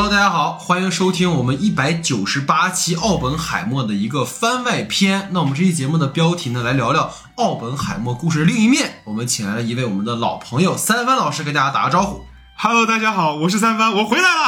[0.00, 5.28] Hello，大家好，欢迎收听我们一百九十八期奥本海默的一个番外篇。
[5.32, 9.02] 那我们这期节目的标题呢，来聊聊奥本海默故事的另一面。
[9.02, 12.24] 我们请来了一位我们的老朋友三帆老师，跟大家打个招呼。
[12.54, 14.44] Hello，大家好，我是三帆，我回来了，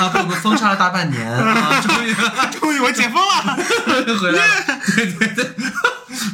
[0.00, 2.14] 啊，被我们封杀了大半年啊，终于
[2.60, 3.56] 终于我解封了。
[4.20, 4.80] 回来了。
[4.96, 5.50] 对对对，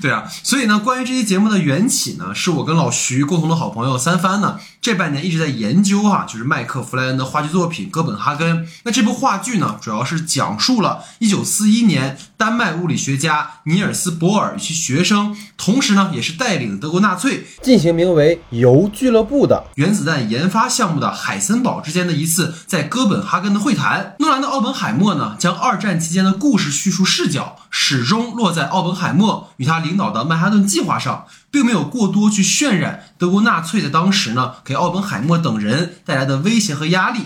[0.03, 0.25] 对啊。
[0.43, 8.67] 所以呢，关于这期节目的缘起呢，是我跟老徐共同的好朋友三番呢，这半年一直在研究哈、就是麦克弗莱恩的话剧作品《哥本哈根》。
[8.85, 24.15] 那这部话剧呢，主要是讲述了一九四一年丹麦物理学家尼尔斯·博尔与其学生，同时呢，也是带领德国纳粹进行名为“铀俱乐部”的原子弹研发项目的海森堡之间的一次在哥本哈根的会谈。
[24.21, 37.21] 诺兰的奥本海默呢，将二战期间的故事叙述视角始终落在奥本海默与他领导的曼哈顿计划上，并没有过多去渲染德国纳粹在当时呢给奥本海默等人带来的威胁和压力。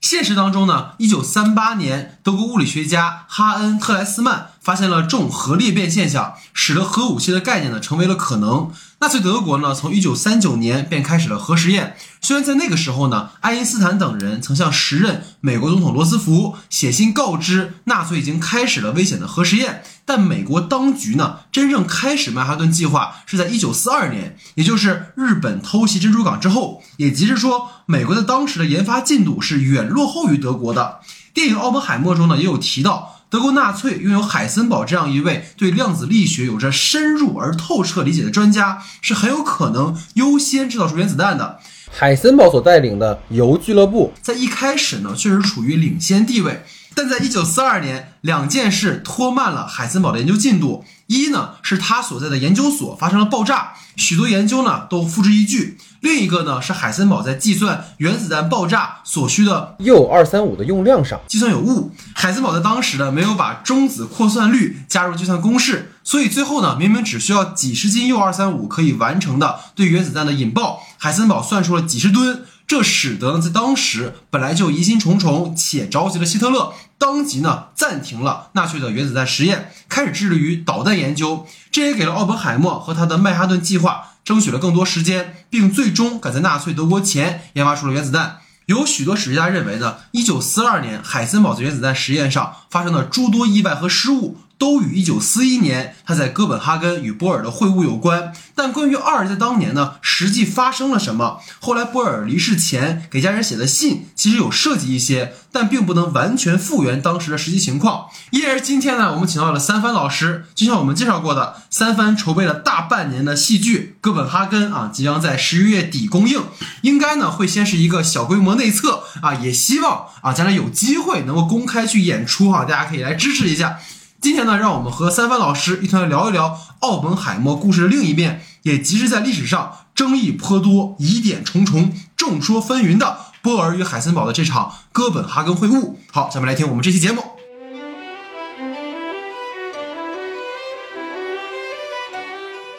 [0.00, 8.72] 现实当中呢，一九三八年，德国物理学家哈恩特莱斯曼发现了重核裂变现象，使得核武器的概念呢成为了可能。
[9.00, 11.96] 纳粹德国呢，从一九三九年便开始了核实验。
[12.22, 19.82] 虽然在那个时候呢，爱因斯坦等人曾向时任美国总统罗斯福写信告知纳粹已经开始了危险的核实验，
[20.12, 30.98] 但美国当局呢，真正开始曼哈顿计划是在一九四二年，也就是日本偷袭珍珠港之后，也即是说，美国的当时的研发进度是远落后于德国的。
[31.32, 33.18] 电影《奥本海默》中呢，也有提到。
[33.30, 41.60] 德国纳粹拥有海森堡这样一位对量子力学有着深入而透彻理解的专家，是很有可能优先制造出原子弹的。
[41.92, 50.84] 海森堡所带领的铀俱乐部，在一开始呢，确实处于领先地位，但在一九四二年，两件事拖慢了海森堡的研究进度。
[51.06, 61.90] 一呢，是他所在的研究所发生了爆炸，许多研究呢都付之一炬；另一个呢，是海森堡在计算原子弹爆炸所需的铀二三五的用量上，计算有误。
[62.14, 72.44] 海森堡在当时呢没有把中子扩散率加入计算公式，所以最后呢明明只需要几十斤铀二三五可以完成的对原子弹的引爆，海森堡算出了几十吨。
[72.68, 81.46] 这使得呢，在当时本来就疑心重重且着急的希特勒，当即呢暂停了纳粹的原子弹实验，开始致力于导弹研究。
[81.72, 88.40] 这也给了奥本海默和他的曼哈顿计划争取了更多时间，并最终赶在纳粹德国前研发出了原子弹。
[88.66, 98.34] 有许多史学家认为呢，一九四二年海森堡在原子弹实验上发生的诸多意外和失误，都与一九四一年他在哥本哈根与波尔的会晤有关。
[98.54, 101.40] 但关于二人在当年呢，实际发生了什么？
[101.60, 108.08] 后来波尔离世前给家人写的信，其实有涉及一些，但并不能完全复原当时的实际情况。
[108.32, 116.44] 因而今天呢，我们请到了三帆老师，就像我们介绍过的，三帆筹备了大半年的戏剧《哥本哈根》啊，即将在十一月底公映，
[116.82, 123.78] 应该呢会先是一个小规模内测啊，也希望啊将来有机会能够公开去演出哈、大家可以来支持一下。
[124.20, 135.94] 今天呢，让我们和三帆老师一同来聊一聊奥本海默故事的另一面，也即是在历史上争议颇多、疑点重重、众说纷纭的波尔与海森堡的这场哥本哈根会晤。
[136.12, 137.22] 好，下面来听我们这期节目。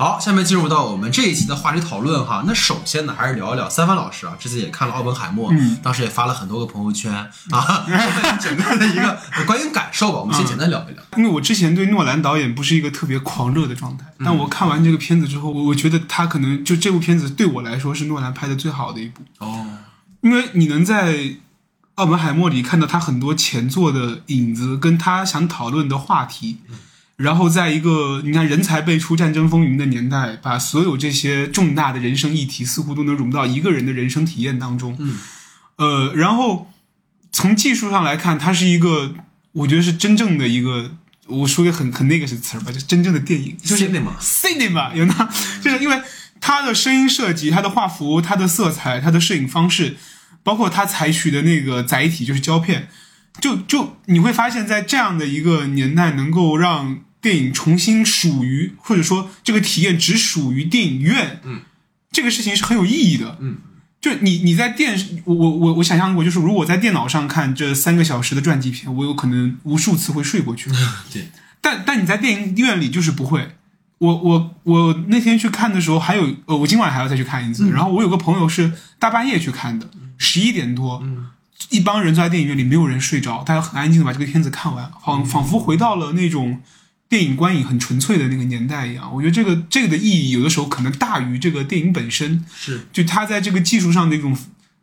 [0.01, 2.43] 好，下面进入到我们这一期的话题讨论哈。
[2.47, 7.85] 那首先呢，还是聊一聊三帆老师啊，之前也看了奥本海默，嗯当时也发了很多个朋友圈啊，
[8.41, 10.17] 整个的一个观影感受吧。
[10.17, 11.03] 我们先简单聊一聊。
[11.17, 19.67] 因为我之前对诺兰导演不是一个特别狂热的状态，但我看完这个片子之后，我我觉得他可能就这部片子对我来说是诺兰拍的最好的一部，哦，
[20.21, 21.35] 因为你能在
[21.93, 26.57] 奥本海默里看到他很多前作的影子，跟他想讨论的话题。
[27.17, 34.95] 然后，在一个你看人才辈出、战争风云的年代，把所有这些重大的人生议题似乎都能融到一个人的人生体验当中。
[34.99, 35.17] 嗯，
[35.75, 36.71] 呃，然后
[37.31, 39.13] 从技术上来看，它是一个，
[39.51, 40.91] 我觉得是真正的一个，
[41.27, 45.29] 我说个很很那个是词儿吧，就真正的电影，就是 cinema cinema 有那，
[45.61, 46.01] 就是因为
[46.39, 49.97] 它的声音设计、它的画幅、它的色彩、它的摄影方式，
[50.41, 52.89] 包括它采取的那个载体就是胶片，
[53.39, 61.61] 就就你会发现在这样的一个年代，能够让电影重新属于，或者说这个体验只属于电影院，嗯，
[62.11, 63.57] 这个事情是很有意义的，嗯。
[64.01, 70.71] 就你你在电视，我我我我想象过，就是如果在电脑上看这三个小时的传记片，我有可能无数次会睡过去。
[71.13, 71.27] 对，
[71.61, 73.55] 但但你在电影院里就是不会。
[73.99, 77.69] 我我我那天去看的时候，还有呃，我今晚还要再去看一次。
[77.69, 79.87] 然后我有个朋友是大半夜去看的，
[80.17, 81.03] 十一点多，
[81.69, 86.61] 一帮人坐在电影院里，没有人睡着，大家很安静的把这个片子看完，仿仿佛回到了那种
[87.07, 89.13] 电影观影很纯粹的那个年代一样。
[89.13, 92.43] 我觉得这个这个的意义，有的时候可能大于这个电影本身。
[92.55, 94.37] 是就它在这个技术上的一种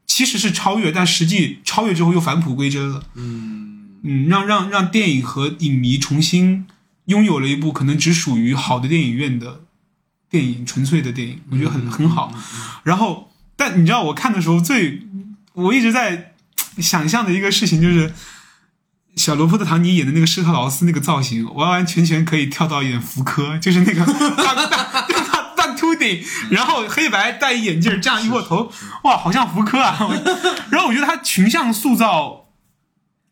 [0.06, 3.02] 其实是超越，但实际超越之后又返璞归真了。
[3.14, 6.66] 嗯嗯，让让让电影和影迷重新
[7.06, 9.62] 拥有了一部可能只属于好的电影院的
[10.30, 12.32] 电影，纯粹的电影，我觉得很很好。
[12.84, 15.02] 然后，但你知道我看的时候最，
[15.54, 16.27] 我一直在
[16.80, 18.12] 想象的一个事情就是。
[19.16, 24.84] 小罗伯特·唐尼演的那个施特劳斯那个造型，完完全全可以跳到演福柯，就是那个大大大
[25.56, 28.70] 大秃顶，然后黑白戴一眼镜，这样一握头，
[29.02, 29.98] 哇，好像福柯啊！
[30.70, 32.46] 然后我觉得他群像塑造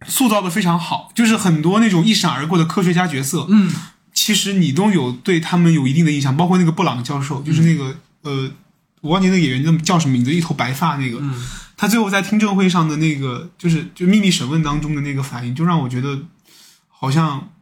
[0.09, 3.73] 塑造的非常好，就是很多那种一闪而过的科学家角色，嗯，
[4.13, 8.51] 其实你都有对他们有一定的印象，包括那个布朗教授，就是那个呃，
[9.03, 11.23] 我忘记那个演员叫叫什么名字，一头白发那个，
[11.77, 16.23] 他最后在听证会上的那个，就是就秘密审问当中的那个反应，就让我觉得
[16.89, 17.53] 好像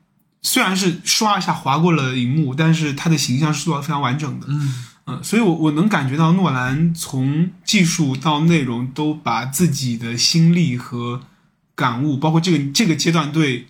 [0.43, 4.85] 虽然是刷一下划过了荧幕，但是他的形象是塑造的非常完整的，嗯。
[5.07, 11.21] 嗯，所以我我能感觉到诺兰从技术到内容都把自己的心力和
[11.75, 13.67] 感悟，包括这个这个阶段对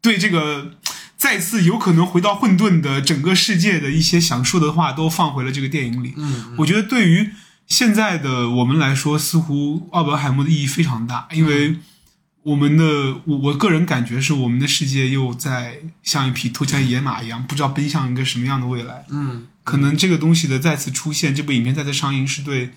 [0.00, 0.74] 对这个
[1.16, 6.14] 再次有可能回到混沌的整个世界的一些想说的话，都放回了这个电影里。
[6.16, 6.56] 嗯。
[6.58, 7.30] 我觉得对于
[7.70, 11.76] 现在的我们来说，似乎奥本海默的意义非常大，因为
[12.42, 12.84] 我们的
[13.24, 19.06] 我我个人感觉是我们的世界又在像一匹脱缰野马一样，不知道奔向一个什么样的未来。
[19.08, 22.70] 嗯可能这个东西的再次出现，这部影片再次上映，是对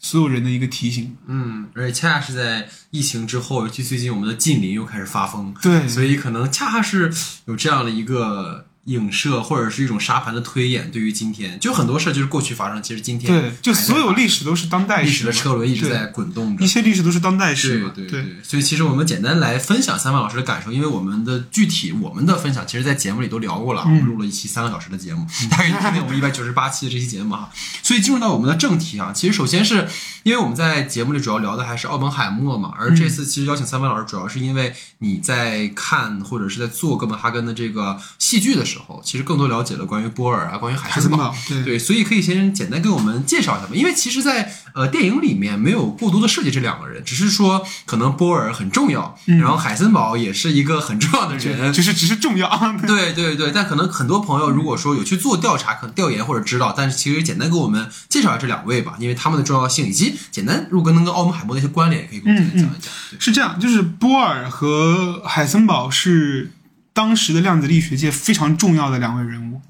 [0.00, 1.16] 所有人的一个提醒。
[1.28, 7.12] 嗯，而且恰恰是在疫情之后，尤其最近我们的近邻又开始发疯，对所以可能恰恰是
[7.44, 16.66] 有这样的一个影射，或者是一种沙盘的推演，对于今天，就很多事儿就是过去发生，其实今天对，就所有历史都是当代历史的车轮一直在滚动着一。
[16.66, 17.92] 些历史都是当代史嘛。
[17.94, 27.50] 对对对，所以其实我们简单来分享三万老师的感受，因为我们的具体我们的分享，其实在节目里都聊过了，我们录了一期三个小时的节目，大概听听我们一百九十八期的这期节目哈。
[27.82, 29.88] 所以进入到我们的正题啊，其实首先是
[30.22, 43.72] 因为我们在节目里主要聊的还是奥本海默嘛，而这次其实邀请三万老师，主要是因为你在看或者是在做哥本哈根的这个戏剧的时候，其实更多了解了关于波尔啊，关于海森堡对对，所以可以先简单给我们介绍一下吧。
[43.74, 51.72] 因为其实在，呃电影里面没有过多的涉及这两个人，只是说可能波尔很重要，然后海森堡也是一个很重要的人。
[51.72, 52.48] 就是只是重要。
[52.86, 62.92] 对对对，但可能很多朋友如果说有去做调查、可能调研或者知道，但是其实简单给我们介绍一下这两位吧，因为他们的重要性以及简单如果能跟奥本海默的一些关联，也可以给我们讲一讲。
[63.10, 66.52] 对，是这样，就是波尔和海森堡是
[67.00, 69.62] 当时的量子力学界非常重要的两位人物。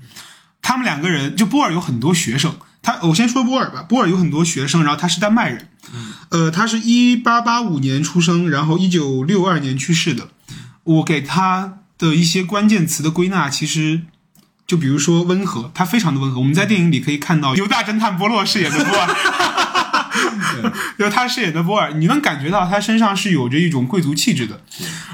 [0.60, 3.84] 他们两个人，就波尔有很多学生，他我先说波尔吧。
[3.88, 5.68] 波尔有很多学生，然后他是丹麦人，
[6.30, 10.30] 呃，他是一八八五年出生，然后一九六二年去世的。
[10.82, 14.02] 我给他的一些关键词的归纳，其实
[14.66, 16.40] 就比如说温和，他非常的温和。
[16.40, 19.06] 我们在电影里可以看到犹大侦探波洛饰演的波尔。
[20.98, 24.62] 就他饰演的波尔，你能感觉到他身上是有着一种贵族气质的。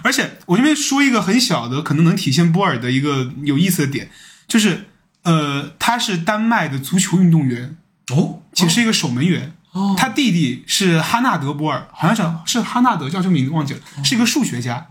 [0.03, 4.11] 而且我这边说一个很小的，可能能体现波尔的一个有意思的点，
[4.47, 4.87] 就是
[5.23, 7.77] 呃，他是丹麦的足球运动员，
[8.11, 9.49] 哦，且是一个守门员。
[9.73, 14.87] 哦他弟弟是哈纳德·波尔，好像叫是哈纳德，叫什么名字忘记了，是一个数学家，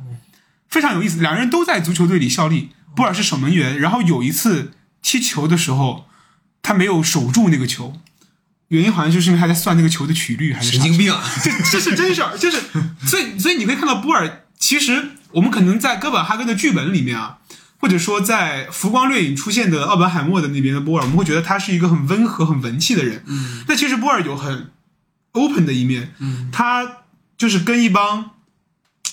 [0.70, 1.22] 非常有意思。
[1.22, 6.06] 两人都在足球队里效力，波尔是守门员，然后有一次踢球的时候，
[6.62, 8.00] 他没有守住那个球，
[8.76, 11.24] 原因好像就是因为他在算那个球的曲率还是神经病啊！
[11.44, 12.60] 这这是真事儿，就是
[13.08, 17.38] 所以所以你可以看到波尔，其实我们可能在哥本哈根的剧本里面啊，
[17.80, 23.24] 或者说在浮光掠影出现的奥本海默的那边的波尔，我们会觉得他是一个很温和、很文气的人。
[23.26, 24.72] 嗯，但其实波尔有很
[25.34, 27.04] open 的一面，嗯，他
[27.38, 28.32] 就是跟一帮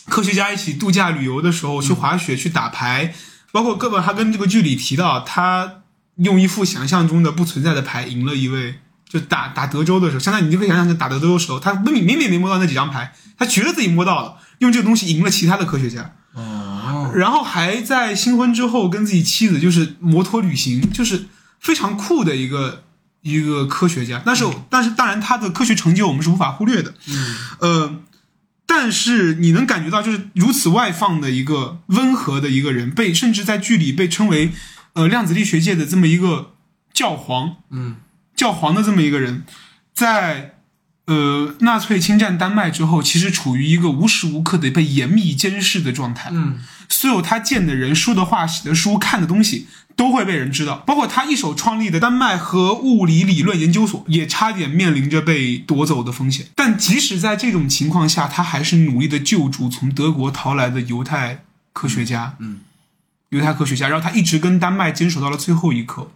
[0.07, 3.14] 科学家一起度假旅游的时候，去滑雪、去打牌，
[3.50, 5.83] 包括哥本哈根这个剧里提到，他
[6.16, 8.81] 用一副想象中的不存在的牌赢了一位。
[9.12, 21.26] 就打打德州的时候，相当于你就可以想象成打德州的时候，他明明明没摸到那几张牌，他觉得自己摸到了，用这个东西赢了其他的科学家，哦，然后还在新婚之后跟自己妻子就是摩托旅行，就是
[21.61, 22.85] 非常酷的一个
[23.21, 24.23] 一个科学家。
[24.25, 27.97] 但是、但是当然他的科学成就我们是无法忽略的，嗯，呃，
[28.64, 34.52] 但是你能感觉到就是如此外放的一个温和的一个人，被甚至在剧里被称为
[34.95, 36.54] 呃量子力学界的这么一个
[36.95, 37.97] 教皇，嗯。
[38.42, 39.44] 教皇的这么一个人，
[39.94, 40.54] 在
[41.06, 46.30] 呃纳粹侵占丹麦之后，其实处于一个无时无刻的被严密监视的状态。
[46.32, 46.58] 嗯，
[46.88, 50.78] 所有他见的人、说的话、写的书、看的东西，都会被人知道。
[50.78, 56.46] 包括他一手创立的丹麦核物理理论研究所，也差点面临着被夺走的风险。
[56.56, 62.34] 但即使在这种情况下，他还是努力的救助从德国逃来的犹太科学家。
[62.40, 62.58] 嗯，
[63.28, 66.11] 犹太科学家，然后他一直跟丹麦坚守到了最后一刻。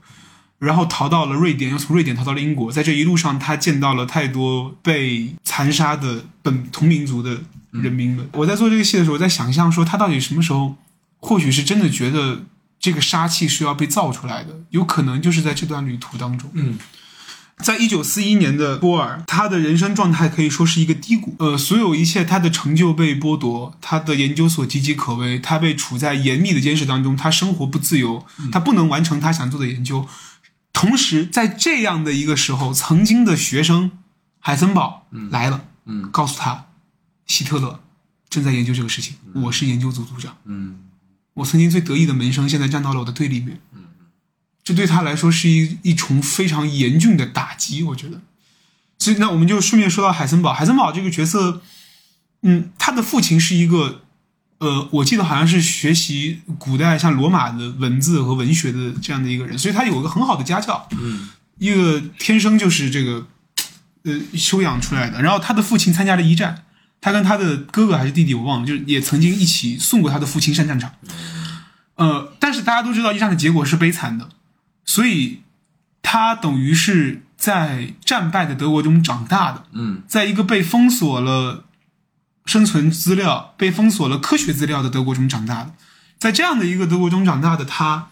[0.59, 2.73] 然后逃到了瑞典，又从瑞典逃到了英国。
[2.73, 8.29] 在这一路上，他见到了太多被残杀的本同民族的人民们。
[8.33, 10.77] 我在做这个戏的时候，我在想象说，他到底什么时候，
[11.19, 12.45] 或许是真的觉得
[12.81, 16.51] 这个杀气是要被造出来的，有可能就是在这段旅途当中。
[16.55, 16.79] 嗯，
[17.59, 21.35] 在一九四一年的波尔，他的人生状态可以说是一个低谷。
[21.39, 30.07] 呃，所有一切他的成就被剥夺，他的研究所岌岌可危，他被处在严密的监视当中，他生活不自由，他不能完成他想做的研究。
[30.76, 33.92] 同时，在这样的一个时候，曾经的学生
[34.38, 36.66] 海森堡来了，嗯告诉他，
[37.26, 37.80] 希特勒
[38.28, 40.37] 正在研究这个事情，我是研究组组长。
[40.45, 40.80] 嗯
[41.33, 43.59] 我曾经最得意的门生，现在站到了我的对立面。
[43.73, 43.85] 嗯
[44.62, 48.21] 这对他来说是一一重非常严峻的打击，我觉得。
[48.99, 50.52] 所以，那我们就顺便说到海森堡。
[50.52, 51.62] 海森堡这个角色，
[52.42, 54.02] 嗯，他的父亲是一个，
[54.59, 63.27] 呃，我记得好像是学习古代像罗马的文字和文学的这样的一个人，所以他有一个很好的家教，嗯，一个天生就是这个，
[64.05, 65.21] 呃，修养出来的。
[65.21, 66.65] 然后他的父亲参加了一战，
[67.03, 70.93] 他跟他的哥哥还是弟弟我忘了，就是也曾经一起送过他的父亲上战场。
[71.97, 74.31] 呃，但是大家都知道一战的结果是悲惨的，
[74.87, 75.43] 所以
[76.01, 81.66] 他等于是在战败的德国中长大的，嗯在一个被封锁了
[82.47, 85.75] 生存资料、被封锁了科学资料的德国中长大的，
[86.19, 88.09] 在这样的一个德国中长大的他，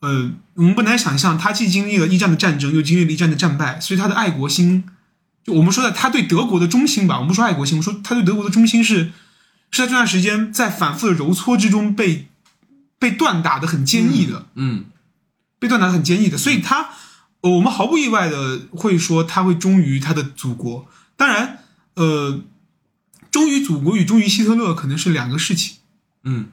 [0.00, 4.84] 呃，我们不难想象，他既经历了一战的战争，又经历了一战的战败，所以他的爱国心，
[5.42, 9.10] 就我们说的他对德国的忠心吧，我们不说爱国心，我们说他对德国的忠心是
[9.70, 12.28] 是在这段时间在反复的揉搓之中被
[12.98, 14.84] 被锻打的很坚毅的，嗯
[15.58, 16.90] 被锻打的很坚毅的，所以他，
[17.40, 20.86] 呃我们毫不意外的会说他会忠于他的祖国。
[21.16, 21.58] 当然，
[21.94, 22.40] 呃，
[23.38, 25.76] 忠于祖国与忠于希特勒可能是两个事情，
[26.24, 26.48] 嗯。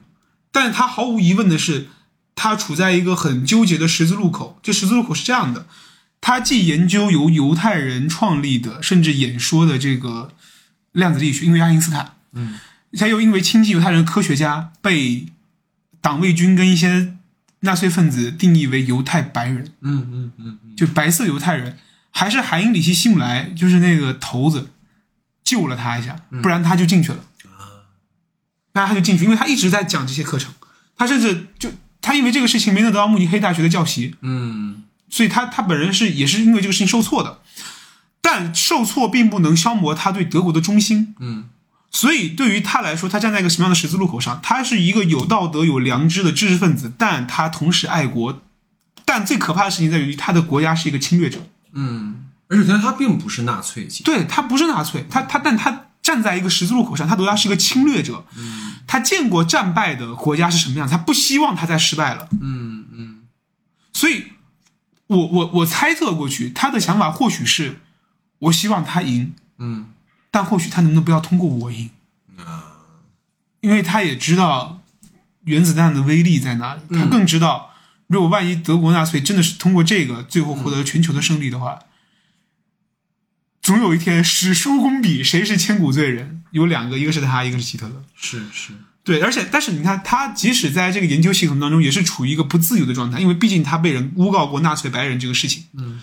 [0.52, 1.88] 但他毫无疑问的是，
[2.34, 4.58] 他处在一个很纠结的十字路口。
[4.62, 5.66] 这十字路口是这样的：
[6.20, 10.32] 他既研究由犹太人创立的，甚至演说的这个
[10.92, 12.58] 量子力学，因为爱因斯坦，嗯，
[12.96, 15.26] 他又因为亲近犹太人科学家，被
[16.00, 17.16] 党卫军跟一些
[17.60, 19.72] 纳粹分子定义为犹太白人。
[19.80, 21.76] 嗯嗯嗯就白色犹太人，
[22.10, 24.70] 还是海因里希·希姆莱，就是那个头子
[25.46, 27.18] 救了他一下，不然他就进去了。
[28.72, 30.52] 不然他就进去，因为他一直在讲这些课程，
[30.98, 31.70] 他甚至就
[32.02, 37.38] 他因为这个事情没能得到慕尼黑大学的教席，嗯所以他他本人是也是因为这个事情受挫的，
[38.20, 41.14] 但受挫并不能消磨他对德国的忠心。
[41.20, 41.48] 嗯
[41.90, 44.38] 所以对于他来说，他站在一个什么样的十字路口上？
[44.42, 48.42] 他是一个有道德、有良知的知识分子，但他同时爱国。
[49.06, 51.38] 但最可怕的事情在于，他的国家是一个侵略者。
[51.72, 58.24] 嗯，而且他他并不是纳粹，对他不是纳粹，他他但他站在一个十字路口上，他国家是一个侵略者。
[58.86, 62.28] 他见过战败的国家是什么样，他不希望他再失败了。
[62.40, 63.22] 嗯嗯。
[63.92, 64.26] 所以
[65.08, 67.80] 我我我猜测过去，他的想法或许是，
[68.38, 69.86] 我希望他赢，嗯。
[70.30, 71.90] 但或许他能不能不要通过我赢，
[73.60, 74.82] 因为他也知道
[75.44, 77.70] 原子弹的威力在哪里，他更知道，
[78.06, 81.78] 如果万一德国纳粹真的是通过这个最后获得全球的胜利的话，
[83.66, 86.44] 总有一天史书公笔，谁是千古罪人？
[86.52, 88.04] 有两个，一个是他，一个是希特勒。
[88.14, 95.64] 是是，对，而且但是你看，他即使在这个研究系统当中，也是处于一个不自由的状态，因为毕竟他被人诬告过纳粹白人这个事情。
[95.76, 96.00] 嗯，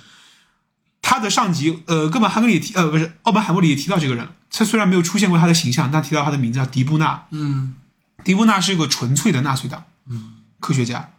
[1.01, 7.27] 他的上级呃，哥本哈根里也提呃不是奥本海默里也提到这个人，他虽然没有出现过他的形象，但提到他的名字叫迪布纳。
[7.32, 7.75] 嗯
[8.25, 11.12] 迪布纳是一个纯粹的纳粹党，嗯，科学家。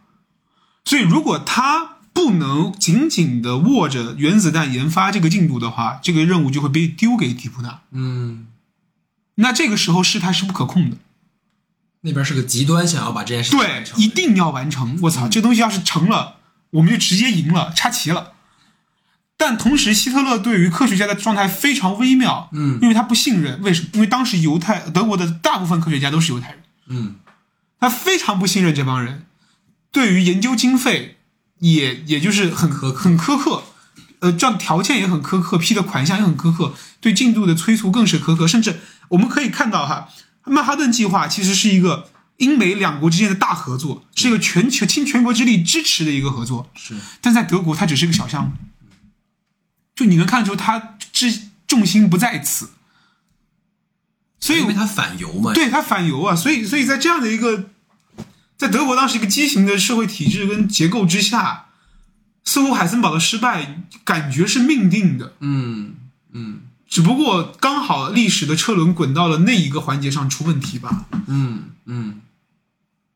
[0.83, 7.81] 所以如果他不能紧紧的握着原子弹研发这个进度的话，这个任务就会被丢给迪普纳。
[7.91, 8.47] 嗯，
[9.35, 10.97] 那这个时候事态是不可控的。
[12.01, 14.97] 那边是个极端，想要把这件事情对一定要完成。
[15.03, 16.37] 我操，这东西要是成了，
[16.69, 18.31] 我们就直接赢了，插旗了。
[19.35, 23.61] 但同时，希特勒对于科学家的状态非常微妙，嗯因为他不信任。
[23.61, 23.89] 为什么？
[23.91, 27.15] 因为当时犹太德国的大部分科学家都是犹太人，嗯
[27.77, 29.25] 他非常不信任这帮人，
[29.91, 31.14] 对于研究经费
[31.59, 33.63] 也也就是很苛很苛刻，
[34.19, 38.47] 呃，这样条件也很苛刻，批的款项也很苛刻，对进度的催促更是苛刻。
[38.47, 40.09] 甚至我们可以看到哈，
[40.45, 46.69] 曼哈顿计划其实是一个英美两国之间的大合作，是一个全球倾全国之力支持的一个合作。
[46.75, 48.51] 是，但在德国，它只是一个小项目，
[49.95, 52.69] 就你能看出它之重心不在此，
[54.39, 57.69] 所以因为他反犹嘛，对他反犹啊，所以所以在这样的一个，
[58.57, 61.65] 在德国当时一个畸形的社会体制跟结构之下，
[62.43, 65.95] 似乎海森堡的失败感觉是命定的，嗯
[66.31, 71.05] 嗯只不过刚好历史的车轮滚到了那一个环节上出问题吧。
[71.27, 72.21] 嗯嗯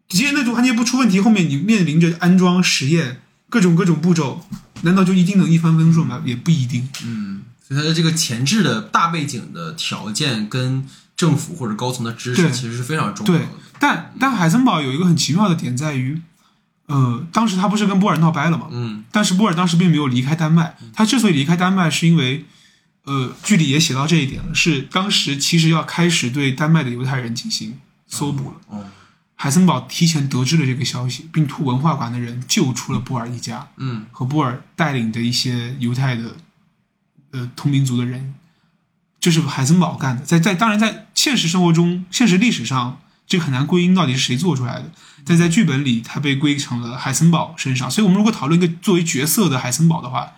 [0.10, 4.43] 既然那个环节不出问题，后面你面临着安装实验，各种各种步骤，
[4.81, 6.22] 难道就一定能一帆风顺吗？
[6.25, 6.89] 也不一定。
[7.05, 10.84] 嗯，所以它的这个前置的大背景的条件跟
[11.20, 16.22] 政府或者高层的支持对其实是非常重要对的。，但但海森堡有一个很奇妙的点在于，
[16.86, 18.68] 呃，当时他不是跟波尔闹掰了嘛？
[18.72, 22.46] 嗯但是波尔当时并没有离开丹麦，他之所以离开丹麦，是因为，
[23.04, 28.56] 呃，剧里也写到这一点了，是当时其实要开始对丹麦的犹太人进行搜捕了。
[28.68, 28.86] 哦
[29.42, 36.36] 海森堡提前得知了这个消息，并托文化馆的人救出了波尔一家嗯和波尔带领的一些犹太的，
[37.32, 38.36] 呃，同民族的人，
[39.18, 40.26] 这是海森堡干的。
[40.26, 44.91] 在在当然在现实生活中、现实历史上，这个很难归因到底是谁做出来的。
[45.24, 47.91] 但在剧本里，它被归成了海森堡身上。
[47.91, 50.31] 所以，我们如果讨论一个作为角色的海森堡的话，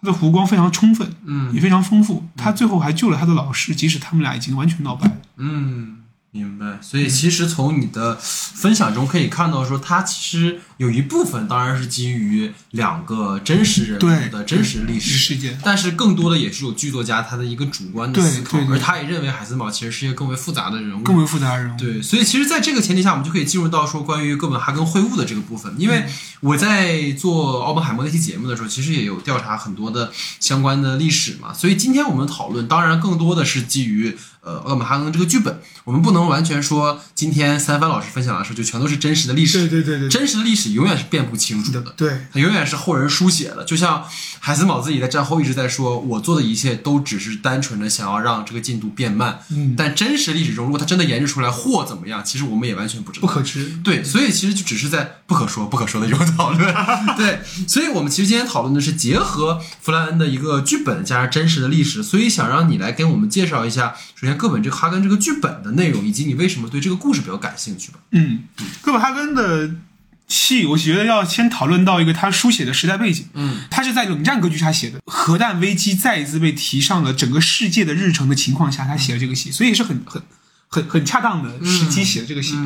[0.00, 2.28] 他的弧光非常充分，嗯也非常丰富。
[2.36, 5.16] 他最后还救了他的老师，即使他们俩已经完全闹掰了。
[5.38, 6.78] 嗯，明白。
[6.82, 21.78] 所以其实从你的分享中可以看到，说它其实有一部分当然是基于两个真实人物的真实历史事件但是更多的也是有剧作家他的一个主观的思考而他也认为海森堡其实是一个更为复杂的人物，更为复杂的人物。
[21.78, 25.74] 对，所以其实，在这个前提下，我们就可以进入到说关于哥本哈根会晤的这个部分。
[25.78, 26.06] 因为
[26.40, 31.52] 我在做奥本海默那期节目的时候，其实也有调查很多的相关的历史嘛。
[31.52, 35.60] 所以今天我们讨论，当然更多的是基于呃奥本哈根这个剧本。
[35.84, 39.66] 我们不能完全说今天三帆老师分享的时候就全都是真实的历史。
[39.66, 41.80] 对对对对真实的历史永远是辨不清楚的。
[41.96, 44.04] 对，它永远是后人书写的，就像
[44.38, 49.40] 海森堡自己在战后一直在说，我做的一切都只是单纯的想要让这个进度变慢。
[49.50, 53.26] 嗯但真实历史中，如果他真的研制出来或怎么样，其实我们也完全不知道。
[53.26, 53.78] 不可知。
[53.82, 56.74] 对，所以其实就只是在不可说不可说的一种讨论。
[57.16, 67.98] 对，所以我们其实今天讨论的是结合弗兰恩的一个剧本加上真实的历史，所以想让你来跟我们介绍一下，首先哥本这个哈根这个剧本的内容，以及你为什么对这个故事比较感兴趣吧。
[68.12, 68.44] 嗯，
[68.80, 69.70] 哥本哈根的
[70.26, 73.26] 戏，我觉得要先讨论到一个他书写的时代背景。
[73.34, 80.22] 嗯，他是在冷战格局下写的，核弹危机再一次被提上了整个世界的日程的情况下，他写了这个戏，所以是很很
[80.68, 82.56] 很很恰当的时机写的这个戏。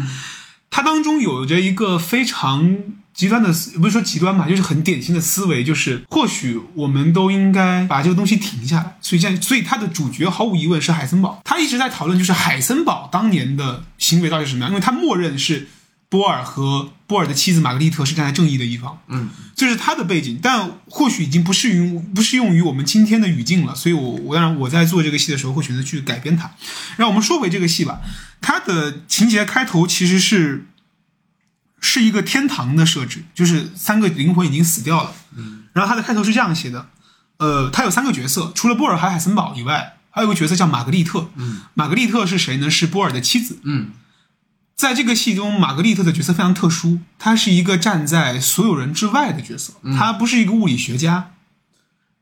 [0.70, 2.76] 它当中有着一个非常
[3.14, 8.96] 极端的思，不是说极端吧，就是很典型的思维，就是或许我们都应该把这个东西停下来。
[9.00, 11.40] 所以现在，所以它的主角毫无疑问是海森堡。
[11.44, 15.68] 他一直在讨论，就是海森堡当年的行为到底是什么样，因为他默认是
[16.08, 18.98] 波尔和波尔的妻子玛格丽特是站在正义的一方。
[19.08, 23.74] 嗯，这是他的背景，但或许已经不适于不适用于我们今天的语境了。
[23.74, 26.50] 所以我我当然我在做这个戏的时候会选择去改编它。
[26.96, 28.00] 让我们说回这个戏吧，
[28.40, 30.66] 它的情节开头其实是
[31.82, 35.12] 是一个天堂的设置，就是三个灵魂已经死掉了。
[35.36, 36.88] 嗯，然后它的开头是这样写的，
[37.36, 41.28] 呃，它有三个角色，除了波尔和海森堡以外，还有个角色叫玛格丽特。
[41.36, 42.70] 嗯，玛格丽特是谁呢？
[42.70, 43.58] 是波尔的妻子。
[43.64, 43.90] 嗯
[44.74, 51.32] 在这个戏中，玛格丽特的角色非常特殊，她是一个站在所有人之外的角色，她不是一个物理学家，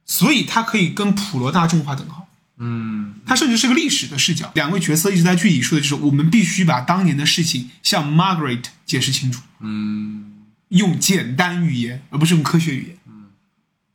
[0.05, 2.27] 所以她可以跟普罗大众划等号。
[2.61, 4.53] 嗯她甚至是个历史的视角。
[4.55, 12.97] 两位角色一直在剧里说的就是，我们必须把当年的事情向 Margaret 解释清楚，嗯用简单语言，而不是用科学语言。
[13.09, 13.27] 嗯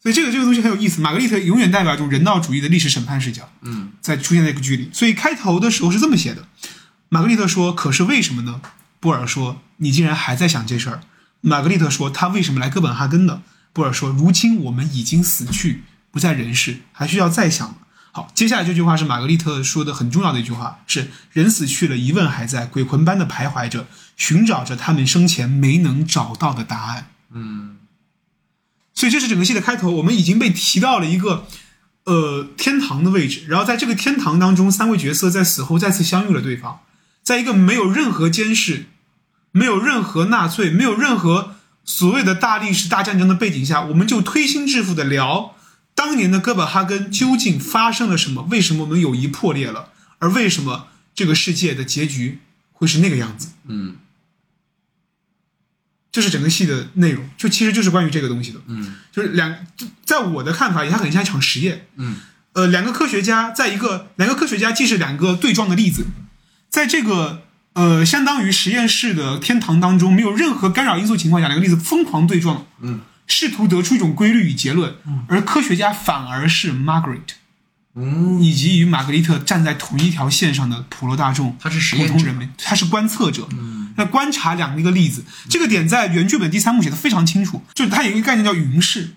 [0.01, 1.01] 所以这个这个东西很有意思。
[1.01, 3.49] 玛格丽特永远代表一种人道主义的历史审判视角。
[3.61, 4.89] 嗯在出现在这个剧里。
[4.91, 6.47] 所以开头的时候是这么写的：
[7.09, 8.61] 玛格丽特说：“可是为什么呢？”
[8.99, 11.01] 布尔说：“你竟然还在想这事儿。”
[11.41, 13.41] 玛格丽特说：“他为什么来哥本哈根呢？”
[13.73, 17.75] 布尔说：“如今我们已经死去，不在人世，还需要再想吗？”
[18.15, 27.09] 好，接下来这句话是玛格丽特说的很重要的一句话，是人死去了，疑问还在，鬼魂般的徘徊着，寻找着他们生前没能找到的答案。
[27.33, 27.75] 嗯
[28.93, 31.45] 所以这是整个戏的开头，我们已经被提到了一个
[32.05, 36.79] 呃天堂的位置，然后在这个天堂当中，三位角色在死后再次相遇了对方，
[37.21, 38.85] 在一个没有任何监视、
[39.51, 45.54] 没有任何纳粹、没有任何所谓的大历史大战争的背景下，我们就推心置腹的聊
[45.95, 52.41] 当年的哥本哈根究竟发生了什么，为什么我们友谊破裂了，而为什么这个世界的结局
[52.73, 53.49] 会是那个样子。
[53.67, 53.95] 嗯。
[56.11, 58.61] 这是整个戏的内容，就其实就是关于这个东西的。
[58.67, 58.95] 嗯。
[59.11, 59.55] 就是两，
[60.05, 61.87] 在我的看法里，它很像一场实验。
[61.95, 62.17] 嗯。
[62.53, 66.05] 呃，两个科学家在一个两个科学家既是两个对撞的例子，
[66.69, 67.41] 在这个
[67.73, 74.95] 呃相当于实验室的天堂当中，没有任何干扰因素情况下，两个例子疯狂对撞，嗯，试图得出一种规律与结论，
[75.27, 77.21] 而科学家反而是 Margaret
[77.95, 83.47] 嗯，以及与玛格丽特站在同一条线上的普罗大众，他是实验者普通人民，他是观测者，
[83.95, 89.11] 那观察两个一个例子，这个点在原剧本第三幕写的非常清楚，就是它有一个概念叫云视，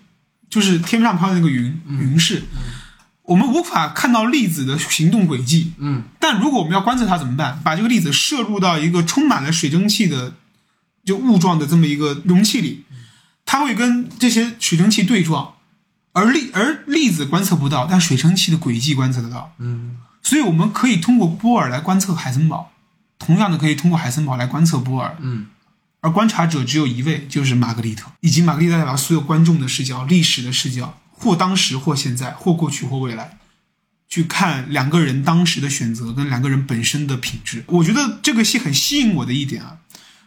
[0.49, 2.43] 就是天上飘的那个云，云式。
[3.23, 7.59] 我们无法看到粒子的行动轨迹，嗯，但如果我们要观测它怎么办？
[7.63, 10.33] 把这个粒子摄入到一个充满了水蒸气的
[11.05, 12.85] 就雾状的这么一个容器里，
[13.51, 15.55] 它会跟这些水蒸气对撞，
[16.13, 19.55] 而粒而粒子观测不到，但水蒸气的轨迹观测得到。
[19.57, 22.71] 嗯所以我们可以通过波尔来观测海森堡，
[23.17, 25.17] 同样的可以通过海森堡来观测波尔。
[25.19, 25.47] 嗯
[26.01, 33.39] 而观察者只有一位，就是玛格丽特，以及玛格丽特代表所有观众的视角、历史的视角，或当时，或现在，或过去，或未来，
[34.07, 37.63] 去看两个人当时的选择跟两个人本身的品质。
[37.65, 39.79] 我觉得这个戏很吸引我的一点啊，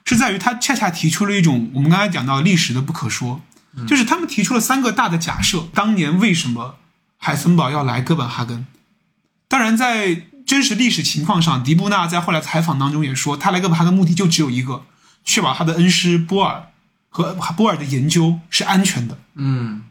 [0.05, 3.41] 是在于他恰恰提出了一种我们刚才讲到历史的不可说，
[3.87, 6.77] 就是他们提出了三个大的假设：当年为什么
[7.19, 8.67] 海森堡要来哥本哈根？
[9.49, 14.85] 当然，在真实历史情况上，迪布纳在后来采访当中也说，他来哥本哈根目的就只有一个，
[15.25, 16.71] 确保他的恩师波尔
[17.09, 19.19] 和波尔的研究是安全的。
[19.35, 19.85] 嗯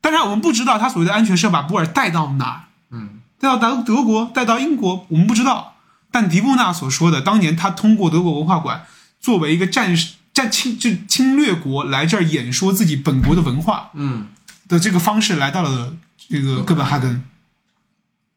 [0.00, 5.74] 当然，我们不知道他所谓的安全是要把波尔带到哪儿，嗯带到德德国，带到英国，我们不知道。
[6.10, 8.86] 但迪布纳所说的，当年他通过德国文化馆
[9.20, 14.28] 作为一个战士、战侵就侵略国来这儿演说自己本国的文化嗯
[14.66, 15.96] 的这个方式，来到了
[16.28, 17.24] 这个哥本哈根。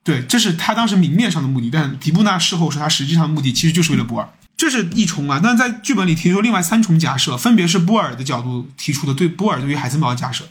[0.04, 4.30] 对，这是他当时明面上的目的，但迪布纳事后说他实际上的目的其实就是为了波尔。
[4.58, 10.46] 这是一重啊，但是在剧本里提出另外三重假设，分别是波尔的角度提出的对波尔对于海森堡的假设，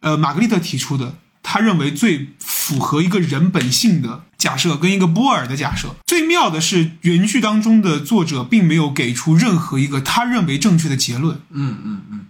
[0.00, 5.96] 呃，玛格丽特提出的，他认为最符合一个人本性的假设，跟一个波尔的假设。
[6.06, 12.26] 最妙的是，原剧当中的作者并没有给出任何一个他认为正确的结论，嗯嗯嗯。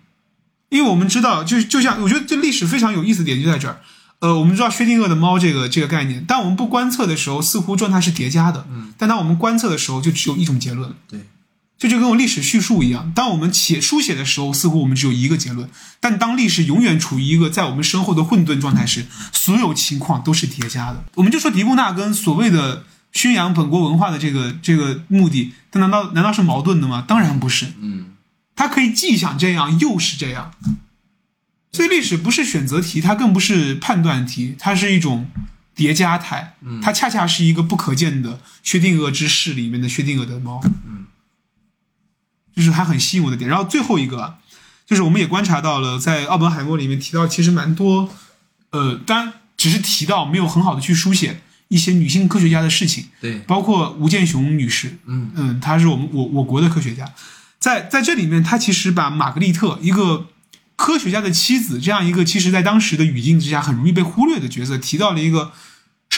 [0.71, 3.81] 因为我们知道，就就像我觉得这历史非常有意思的点就在这儿。
[4.21, 11.21] 呃，我们知道薛定谔的猫这个这个概念，当我们不观测的时候，似乎状态是叠加的，嗯，但当我们观测的时候，就只有一种结论，对，
[11.79, 21.05] 这就跟我历史叙述一样，当我们写书写的时候，似乎我们只有一个结论，但当历史永远处于一个在我们身后的混沌状态时，所有情况都是叠加的。
[21.15, 27.05] 我们就说迪布纳跟所谓的宣扬本国文化的这个这个目的，它难道难道是矛盾的吗？
[27.07, 28.07] 当然不是，嗯
[28.57, 30.53] 它可以既想这样又是这样。
[31.71, 35.31] 所以历史不是选择题，它更不是判断题，它是一种
[35.77, 36.57] 叠加态。
[36.83, 40.61] 它恰恰是一个不可见的薛定谔之势里面的薛定谔的猫。
[40.65, 41.07] 嗯，
[42.59, 43.49] 这是它很吸引我的点。
[43.49, 44.35] 然后最后一个啊，
[44.85, 48.13] 就是我们也观察到了，在奥本海默里面提到，其实蛮多，
[48.71, 53.07] 呃，当然只是提到，没有很好的去书写一些女性科学家的事情。
[53.21, 57.09] 对，包括吴健雄女士，嗯嗯，她是我们我我国的科学家，
[57.61, 60.27] 在在这里面，她其实把玛格丽特一个
[60.75, 65.53] 科学家的妻子这样一个其实在当时的语境之下很容易被忽略的角色，提到了一个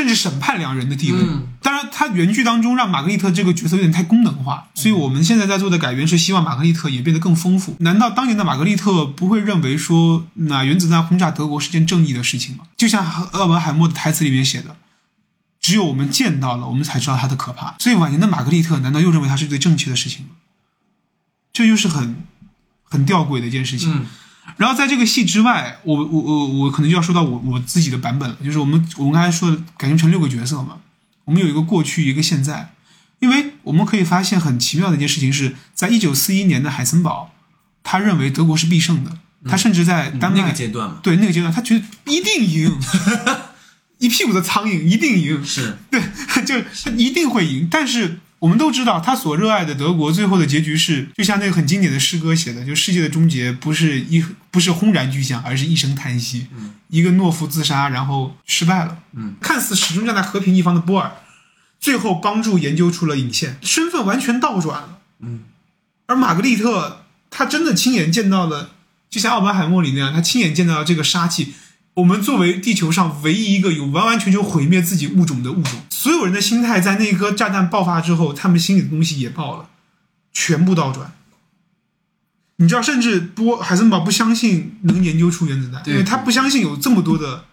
[0.00, 1.18] 甚至审判两人的地位。
[1.20, 7.76] 嗯当然，他原剧当中让玛格丽特这个角色有点太功能化，所以我们现在在做的改编是希望玛格丽特也变得更丰富。
[7.80, 12.64] 难道当年的玛格丽特不会认为说，那原子弹轰炸德国是件正义的事情吗？
[12.78, 14.74] 就像奥本海默的台词里面写的。
[15.60, 17.74] 只有我们见到了，我们才知道它的可怕。
[17.78, 20.30] 所以晚年的玛格丽特难道又认为它是最正确的事情吗？
[21.52, 22.24] 这就是很
[22.84, 23.92] 很吊诡的一件事情。
[23.92, 24.06] 嗯
[24.56, 30.76] 然后在这个戏之外，我我我我可能就要说到我我自己的版本了，就是我们我们刚才说的改编成六个角色嘛，
[31.24, 32.74] 我们有一个过去，一个现在，
[33.18, 37.32] 因为我们可以发现很奇妙的一件事情是，在一九四一年的海森堡，
[37.82, 42.78] 他认为德国是必胜的，他甚至在丹麦、那个阶段嘛，对那个阶段，他觉得一定赢，
[43.98, 45.76] 一屁股的苍蝇一定赢，是。
[45.90, 46.00] 对，
[46.44, 47.68] 就他一定会赢。
[47.70, 56.48] 但是我们都知道，他所热爱的德国最后的结局是，就像那个很经典的诗歌写的，就世界的终结不是一不是轰然巨响，而是一声叹息。
[56.88, 58.98] 一个懦夫自杀，然后失败了。
[59.12, 61.12] 嗯，看似始终站在和平一方的波尔，
[61.78, 64.98] 最后帮助研究出了引线，身份完全倒转了。
[65.20, 65.40] 嗯，
[66.06, 68.70] 而玛格丽特，她真的亲眼见到了，
[69.10, 71.54] 就像奥本海默里那样，她亲眼见到了这个杀气。
[72.00, 79.68] 我们作为地球上唯一一个有完完全全毁灭自己物种的物种，所有人的心态在那颗炸弹爆发之后，他们心里的东西也爆了，
[80.32, 81.12] 全部倒转。
[82.56, 87.44] 你知道，甚至波海森堡不相信能研究出原子弹，因为他不相信有这么多的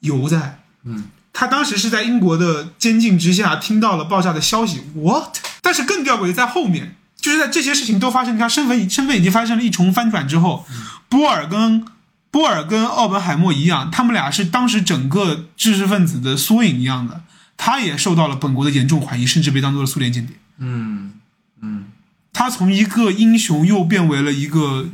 [0.00, 0.60] 油在。
[0.84, 5.36] 嗯，他当时是在英国的监禁之下听到了爆炸的消息，what？
[5.60, 10.66] 但是更吊诡的在后面，就是在这些事情都发生，他身份身份已经发生了一重翻转之后，
[11.08, 11.84] 波尔跟
[12.32, 17.22] 波尔跟奥本海默一样，他们俩是当时整个知识分子的缩影一样的，
[17.56, 20.34] 他也受到了本国的严重怀疑，甚至被当做了苏联间谍。
[20.58, 21.12] 嗯
[21.60, 21.84] 嗯
[22.32, 24.88] 他从一个英雄又变为了一个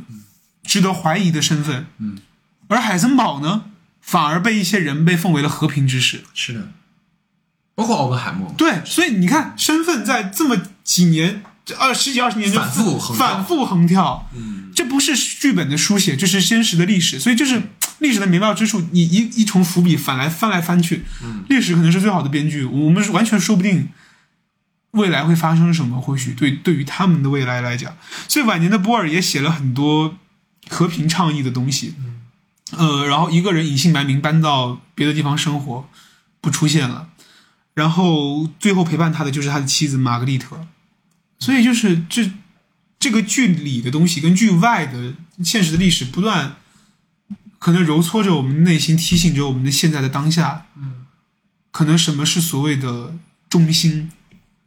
[0.63, 2.17] 值得怀疑的身份，嗯，
[2.67, 3.63] 而海森堡呢，
[4.01, 6.25] 反而被一些人被奉为了和平之士。
[6.33, 6.67] 是的，
[7.75, 17.61] 包括奥本海默，对，所以你看，身份在这么几年，这二十几二十年就反复横跳反复横跳，嗯，这不是剧本的书写，这是真实的历史，所以这是
[17.99, 18.81] 历史的美妙之处。
[18.91, 23.89] 你一一重伏笔翻来翻来翻去，嗯，历史可能是最好的编剧，我们是完全说不定
[24.91, 25.99] 未来会发生什么。
[25.99, 27.95] 或许对对于他们的未来来讲，
[28.27, 30.17] 所以晚年的波尔也写了很多
[30.69, 31.95] 和平倡议的东西。
[32.71, 35.89] 呃，然后一个人隐姓埋名搬到别的地方生活，
[36.39, 37.09] 不出现了，
[37.73, 40.67] 然后最后陪伴他的就是他的妻子玛格丽特。
[41.39, 42.31] 所以就是这
[42.99, 46.57] 这个剧里的东西跟剧外的现实的历史不断，
[47.57, 50.65] 可能揉搓着我们内心，提醒着我们的现在的当下。
[50.75, 51.05] 嗯，
[51.71, 53.15] 可能什么是所谓的
[53.49, 54.11] 中心，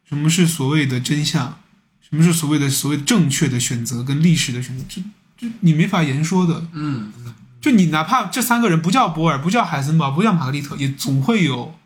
[0.09, 1.61] 什么是所谓的真相，
[2.01, 5.03] 什么是所谓的所谓正确的选择跟历史的选择，这
[5.37, 6.67] 这你没法言说的。
[6.73, 7.13] 嗯，
[7.61, 11.79] 就你哪怕这三个人不叫博尔，不叫海森堡，不叫玛格丽特，也总会有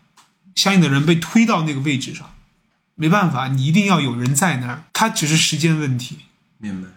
[0.55, 2.31] 相应的人被推到那个位置上。
[2.97, 6.19] 没办法，你一定要有人在那儿，它只是时间问题。
[6.59, 6.89] 明白。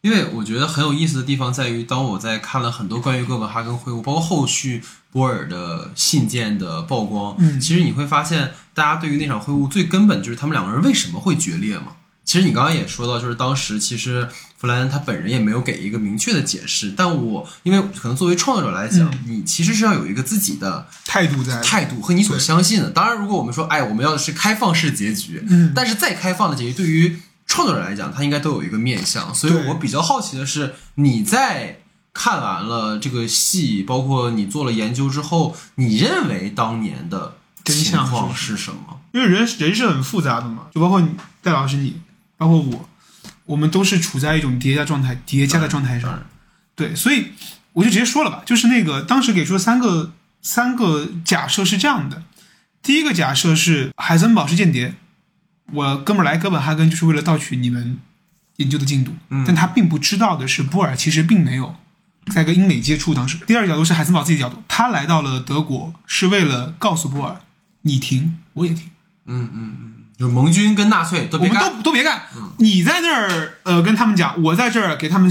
[0.00, 11.96] 因为我觉得很有意思的地方在于，当我在看了很多关于哥本哈根会晤，包括后续波尔的信件的曝光，嗯其实你会发现，大家对于那场会晤最根本就是他们两个人为什么会决裂嘛。
[12.24, 22.90] 其实你刚刚也说到，就是当时其实弗兰恩他本人也没有给一个明确的解释，但我因为可能作为创作者来讲，你其实是要有一个自己的态度在，态度和你所相信的。
[22.90, 29.34] 当然，如果我们说，哎，我们要的是开放式结局，嗯但是再开放的结局，对于创作者来讲，他应该都有一个面向。
[29.34, 31.80] 所以我比较好奇的是，你在
[32.14, 39.00] 看完了这个戏，包括你做了研究之后，你认为当年的情真相是什么？
[39.12, 41.10] 因为人人是很复杂的嘛，就包括你
[41.42, 42.00] 戴老师你，
[42.44, 42.88] 包括我，
[43.46, 46.22] 我们都是处在一种叠加状态、叠加的状态上。
[46.74, 47.28] 对，所以
[47.72, 52.22] 我就直接说了吧，就是那个当时给出的三个三个假设是这样的：
[52.82, 54.94] 第一个假设是海森堡是间谍，
[55.72, 57.98] 我哥们儿来哥本哈根就是为了盗取你们
[58.56, 61.74] 研究的进度，嗯但他并不知道的是，波尔其实并没有
[62.32, 63.14] 在跟英美接触。
[63.14, 67.40] 当时，第二个角度是海森堡自己的角度，他来到了德国是为了告诉波尔，
[67.82, 68.90] 你停，我也停。
[69.26, 71.72] 嗯嗯嗯，就是盟军跟纳粹都我们别干。
[71.76, 72.22] 都都别干。
[72.58, 75.30] 你在那儿呃跟他们讲，我在这儿给他们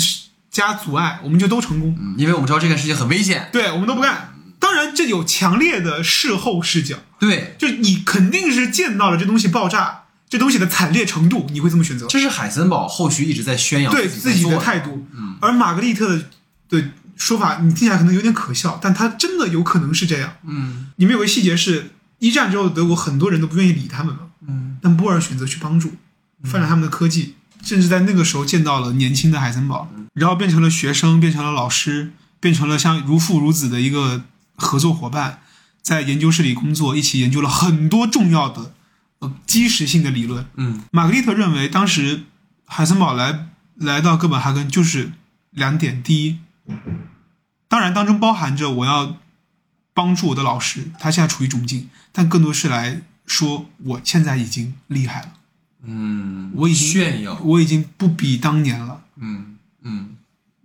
[0.52, 1.98] 加阻碍，我们就都成功。
[2.00, 3.50] 嗯，因为我们知道这件事情很危险。
[3.52, 4.30] 对，我们都不干。
[4.60, 12.08] 当然，这有强烈的事后视角，对，就你肯定是见到了这东西爆炸，这东西的惨烈程度，你会这么选择。
[12.08, 15.06] 这是海森堡后续一直在宣扬对自自己的态度。
[15.42, 16.26] 而玛格丽特的
[16.70, 20.36] 的说法，你听起来可能有点可笑，但他真的有可能是这样。
[20.48, 24.78] 嗯里面有个细节是，一战之后德国很多人都不愿意理他们嘛，嗯。
[24.82, 25.94] 但波尔选择去帮助，
[26.44, 34.26] 发展他们的科技，甚至在那个时候见到了年轻的海森堡，然后变成了学生，变成了老师，变成了像如父如子的一个
[34.56, 35.42] 合作伙伴，
[35.82, 38.74] 在研究室里工作，一起研究了很多重要的
[39.20, 40.46] 呃基石性的理论。
[40.56, 40.84] 嗯。
[40.92, 42.24] 玛格丽特认为，当时
[42.66, 45.12] 海森堡来来到哥本哈根就是
[45.52, 46.40] 两点：第一，
[47.68, 49.18] 当然当中包含着我要
[49.94, 55.34] 帮助我的老师，他现在处于窘境，但更多是来说我现在已经厉害了，
[55.84, 57.40] 嗯，我已经炫耀。
[57.44, 60.16] 我已经不比当年了，嗯嗯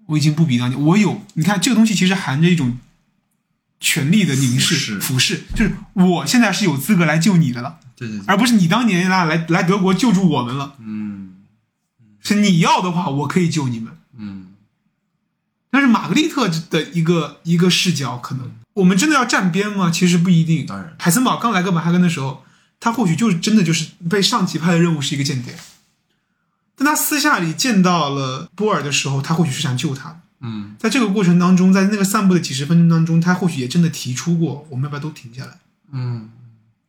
[0.07, 2.79] 我已经不比当年，我有你看这个东西其实含着一种
[3.81, 10.75] 权力的凝视、俯视就是我现在是有资格来救你的了，对对对，而不是你当年来来来德国救助我们了。
[10.81, 11.37] 嗯
[12.21, 13.97] 是你要的话，我可以救你们。
[14.17, 14.55] 嗯
[15.71, 19.91] 但是玛格丽特的一个一个视角，可能我们真的要站边吗？
[19.91, 20.67] 其实不一定。
[20.67, 22.43] 当然海森堡刚来哥本哈根的时候，
[22.81, 25.55] 他或许就是真的就是被上级派的任务是一个间谍，
[26.77, 30.21] 但他私下里见到了波尔的时候，他或许是想救他的。
[30.41, 35.59] 嗯在这个过程当中，在那个散步的几十分钟当中，他或许也真的提出过，我们要不要都停下来？
[35.91, 36.31] 嗯，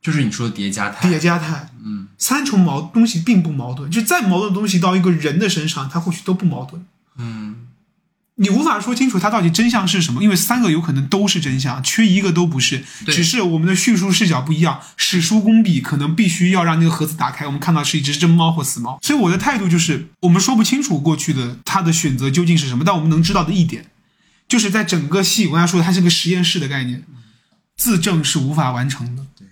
[0.01, 1.09] 就是你说的叠加态。
[1.09, 6.85] 叠加态，嗯三重矛东西并不矛盾，就再矛盾的东西到一个人的身上，他或许都不矛盾。
[7.17, 7.68] 嗯
[8.41, 14.79] 你无法说清楚它到底真相是什么，因为三个有可能都是真相，缺一个都不是，对只是我们的叙述视角不一样。
[14.95, 18.97] 史书工笔可能必须要让那个盒子打开，我们看到是一只真猫或死猫。
[19.01, 23.87] 所以我的态度就是，我们说不清楚过去的他的选择究竟是什么，但我们能知道的一点，
[24.47, 27.03] 就是在整个戏，我刚才说的，它是个实验室的概念，
[27.75, 29.45] 自证是无法完成的，对，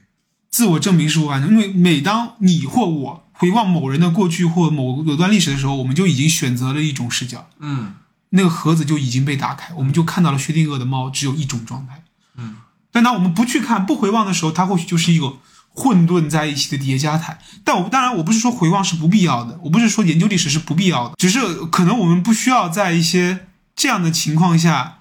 [0.50, 7.50] 自我证明是无法完成，因为每当你或我回望某人的过去或某有段历史的时候，我们就已经选择了一种视角。
[7.60, 7.94] 嗯
[8.30, 12.04] 那个盒子就已经被打开，我们就看到了薛定谔的猫只有一种状态。
[12.38, 12.58] 嗯，
[12.92, 15.38] 但当我们不去看、不回望的时候，它或许就是一个
[15.70, 17.40] 混沌在一起的叠加态。
[17.64, 25.00] 但我当然我不是说回望是不必要的，我不是说研究历史是不必要的，只是可能我们不需要在一些这样的情况下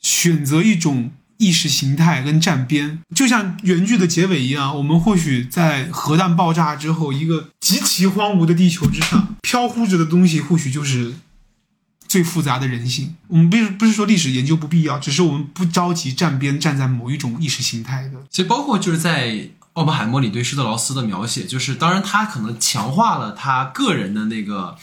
[0.00, 11.14] 选择一种意识形态跟站边，就像原剧的结尾一样，我们或许在核弹爆炸之后，一个极其荒芜的地球之上飘忽着的东西，或许就是
[12.08, 13.14] 最复杂的人性。
[13.28, 18.14] 我们不是不是说历史研究不必要，只是我们不着急站边，站在某一种意识形态的。
[18.30, 24.76] 其实包括就是在奥本海默里对施特劳斯的描写，就是当然他可能强化了他个人的那个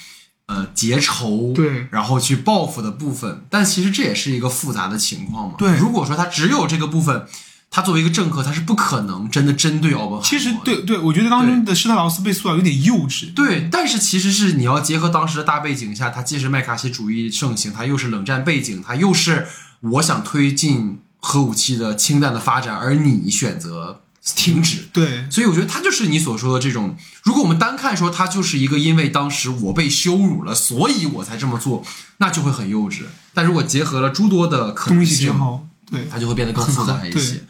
[0.46, 3.44] 呃结仇，对然后去报复的部分。
[3.50, 5.56] 但其实这也是一个复杂的情况嘛。
[5.58, 7.28] 对如果说他只有这个部分，
[7.76, 10.24] 他作为一个政客，他是不可能真的针对奥本海默的。
[10.24, 13.34] 其实对对，我觉得当中的施特劳斯被塑造有点幼稚。
[13.34, 19.46] 对，但是其实是你要结合当时的大背景下，他既是麦卡锡主义盛行，他又是冷战背景，他又是
[19.82, 24.88] 我想推进核武器的氢弹的发展，而你选择停止。
[24.94, 31.84] 对所以我觉得他就是你所说的这种，如果我们单看说他就是一个因为当时我被羞辱了，所以我才这么做，
[32.20, 33.02] 那就会很幼稚。
[33.34, 36.08] 但如果结合了诸多的可能东西之性，后，对。
[36.12, 37.42] 它就会变得更复杂一些。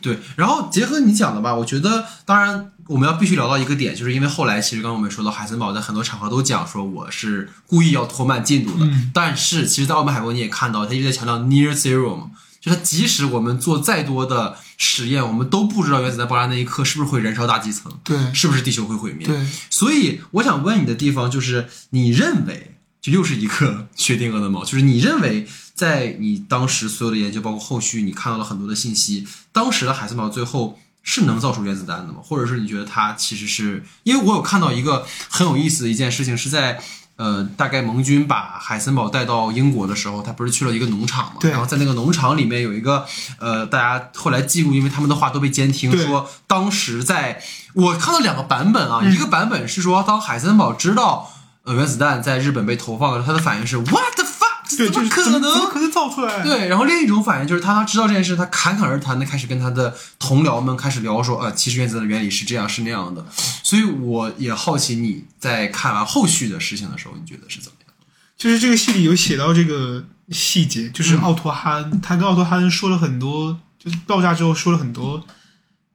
[0.00, 9.12] 对，然后结合你讲的吧，我觉得当然我们要必须聊到一个点，就是因为后来其实刚刚我们说到海森堡在很多场合都讲说我是故意要拖慢进度的，嗯。
[9.14, 18.16] 但是其实，在澳门海默你也看到他一直在强调 near zero 嘛，就他即使我们做再多的实验，我们都不知道原子弹爆炸那一刻是不是会燃烧大气层，对。
[18.34, 19.24] 是不是地球会毁灭。
[19.24, 25.46] 对，所以我想问你的地方就是，你认为就又是一个薛定谔的猫，就是你认为
[25.82, 32.20] 在你当时所有的研究，包括后续你看到了很多的信息，当时的海森堡最后是能造出原子弹的吗？
[32.22, 36.80] 或者是你觉得它其实是因为我有看到一个很有意思的一件事情，是在。
[37.16, 41.34] 呃，大概盟军把海森堡带到英国的时候，他不是去了一个农场嘛？
[41.40, 43.06] 对然后在那个农场里面有一个
[43.38, 47.40] 呃，大家后来记录，因为他们的话都被监听，说当时在
[47.74, 51.30] 我看到两个版本啊，嗯一个版本是说当海森堡知道
[51.64, 54.31] 呃原子弹在日本被投放的时候，他的反应是 What the？
[54.78, 55.42] 对，怎么就是可能？
[55.42, 56.42] 怎么可能造出来？
[56.42, 63.24] 对，然后另一种反应就是他他知道这件事，他侃侃而谈的开始跟他的同僚们开始聊说，呃，其实原子弹的原理是这样是那样的。
[63.62, 67.94] 所以我也好奇你在看完后续的事情的时候，你觉得是怎么样？
[68.36, 75.24] 就是这个戏里有写到这个细节，就是嗯奥托哈恩，他跟奥托哈恩说了很多，就是爆炸之后说了很多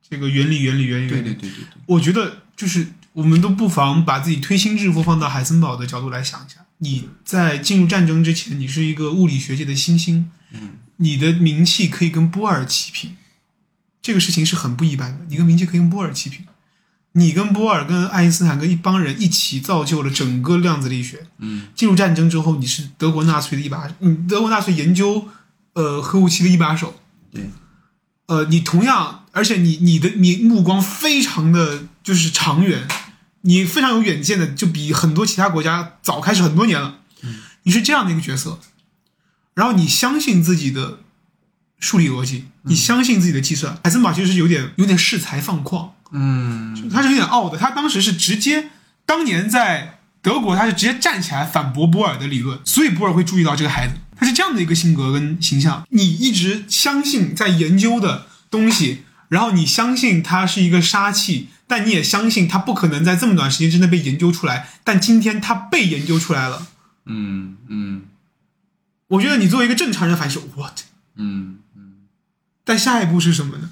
[0.10, 1.10] 这个原理、原理、原理。
[1.10, 6.62] 对原理对对对对，我觉得就是我们都不妨把自己推心置腹放到海森堡的角度来想一下。
[6.80, 13.16] 你在进入战争之前，你是一个物理学界的新星，嗯，你的名气可以跟波尔齐平，
[14.02, 15.26] 这个事情是很不一般的。
[15.30, 16.46] 你跟名气可以跟波尔齐平，
[17.14, 21.26] 你跟波尔、跟爱因斯坦、跟一帮人一起造就了整个量子力学。
[21.40, 25.28] 嗯，进入战争之后，你是德国纳粹的一把，嗯，德国纳粹研究
[25.74, 27.00] 呃核武器的一把手。
[27.32, 27.50] 对，
[28.28, 32.88] 呃，你同样，而且你你的你目光非常的就是长远，
[33.42, 37.00] 你非常有远见的，就比很多其他国家早开始很多年了。
[37.64, 38.60] 你是这样的一个角色，
[39.54, 41.00] 然后你相信自己的
[41.80, 43.78] 数理逻辑，你相信自己的计算。
[43.84, 47.58] 海森堡其实是有点有点恃才放旷，嗯，他是有点傲的。
[47.58, 48.70] 他当时是直接，
[49.06, 55.86] 当年在德国，他是直接站起来反驳波尔的理论，所以波尔会注意到这个孩子，他是这样的一个性格跟形象。
[55.90, 64.70] 你一直相信在研究的东西，然后你相信他是一个杀器，但你也相信它不可能在这么短时间之内被研究出来。
[64.84, 66.68] 但今天它被研究出来了，
[67.06, 68.04] 嗯嗯
[69.10, 70.80] 我觉得你作为一个正常人反应是 what，
[71.16, 71.94] 嗯嗯，
[72.64, 73.72] 但下一步是什么呢？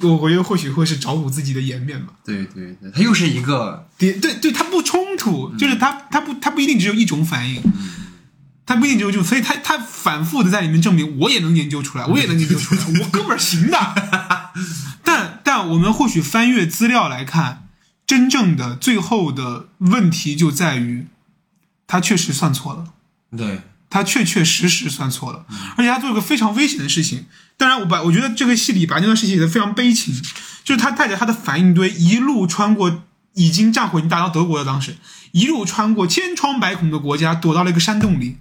[0.00, 2.14] 我我觉得或许会是找补自己的颜面吧。
[2.24, 7.62] 对对对，它又是一个对对对，它不冲突，就是它它不它不一定只有一种反应，
[8.64, 13.78] 它不一定只有一种，所以它它反复的在里面证明我也能研究出来，我也能研究出来， 我哥们儿行的。
[15.68, 17.68] 我们或许翻阅资料来看，
[18.06, 21.06] 真正的最后的问题就在于，
[21.86, 22.92] 他确实算错了。
[23.36, 25.44] 对，他确确实实算错了，
[25.76, 27.26] 而且他做了个非常危险的事情。
[27.56, 30.14] 当然，我把我觉得这个戏里把那段事情写的非常悲情，
[30.64, 33.02] 就是他带着他的反应堆一路穿过
[33.34, 34.96] 已经战火已经打到德国了，当时
[35.32, 38.36] 一路穿过千疮百孔的国家，躲到了一个山洞里，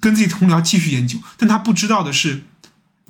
[0.00, 1.18] 跟自己同僚继续研究。
[1.36, 2.44] 但他不知道的是，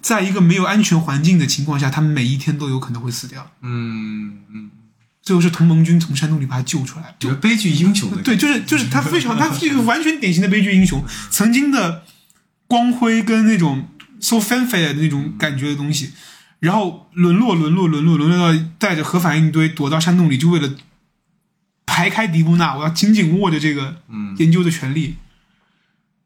[0.01, 3.51] 在一个没有安全环境的情况下，他们每一天都有可能会死掉。
[3.63, 4.71] 嗯嗯，
[5.23, 12.05] 最后是同盟军从山洞里把他救出来，这个悲剧英雄的对，就是就是他非常，他是一个完全典型的悲剧英雄，曾经的
[12.69, 13.89] 光辉跟那种
[14.21, 16.13] so fanfare 的那种感觉的东西，
[16.61, 20.71] 然后沦落沦落沦落沦落到带着核反应堆躲到山洞里，就为了
[21.85, 24.03] 排开迪布纳，我要紧紧握着这个
[24.39, 25.17] 研究的权利。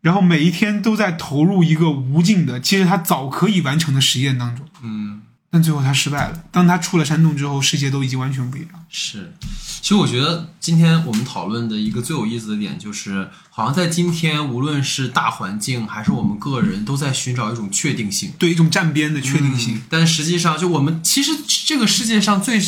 [0.00, 5.22] 然后每一天都在投入一个无尽的，其实他早可以完成的实验当中，嗯。
[5.52, 6.44] 但最后他失败了。
[6.52, 8.68] 当他出了山洞之后，世界都已经完全不一样。
[8.88, 9.34] 是，
[9.82, 18.30] 其实我觉得今天我们讨论的一个最有意思的点，就是好像在今天，无论是大环境还是我们个人，都在寻找一种确定性。
[18.38, 21.32] 对一种站边的确定性，嗯但实际上，就我们其实
[21.66, 22.60] 这个世界上最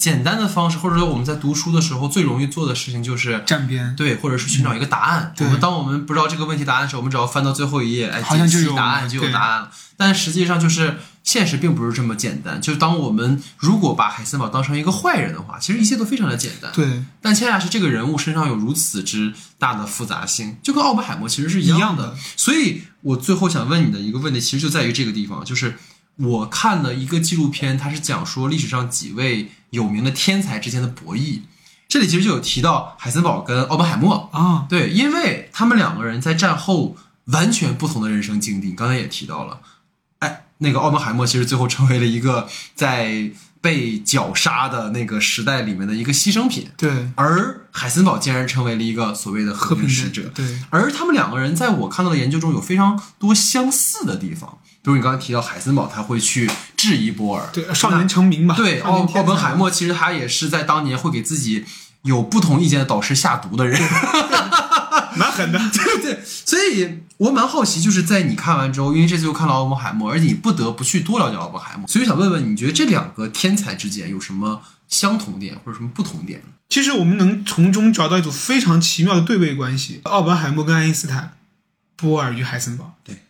[0.00, 3.94] 简单的方式，或者说我们在读书的时候最容易做的事情，就是站边。
[3.94, 5.34] 对，或者是寻找一个答案。
[5.36, 9.70] 对我们当我们不知道这个问题答案的时候，我们只要翻到最后一页，哎，好像就有解析答案就有答案了。
[9.98, 12.58] 但实际上就是现实并不是这么简单。
[12.62, 16.72] 就当我们如果把海森堡当成一个坏人的话，其实一切都非常的简单。
[16.72, 25.76] 对，但恰恰是这个人物身上有如此之大的复杂性，就跟奥本海默其实是一样一样的所以我最后想问你的一个问题，其实就在于这个地方，就是
[26.16, 31.40] 我看了一个纪录片，它是讲说历史上几位有名的天才之间的博弈。
[31.88, 39.60] 这里其实就有提到海森堡跟奥本海默，啊，对，因为他们两个人在战后完全不同的人生经历，刚才也提到了，
[40.20, 50.30] 哎，那个奥本海默其实最后成为了一个在被绞杀的那个时代里面的一个牺牲品，对，而海森堡竟然成为了一个所谓的和平使者。
[50.32, 61.64] 对，而他们两个人在我看到的研究中有非常多相似的地方，比如你刚才提到海森堡他会去质疑波尔，对，少年成名吧，对，奥奥本海默其实他也是在当年会给自己
[62.02, 63.80] 有不同意见的导师下毒的人。
[65.16, 76.40] 蛮狠的，对对，所以我蛮好奇，就是在你看完之后，因为这次又看了奥本海默，而且你不得不去多了解奥本海默，所以想问问，你觉得这两个天才之间有什么相同点或者什么不同点？
[76.68, 81.36] 其实我们能从中找到一组非常奇妙的对位关系：奥本海默跟爱因斯坦，
[81.96, 82.94] 波尔与海森堡。
[83.02, 83.24] 对，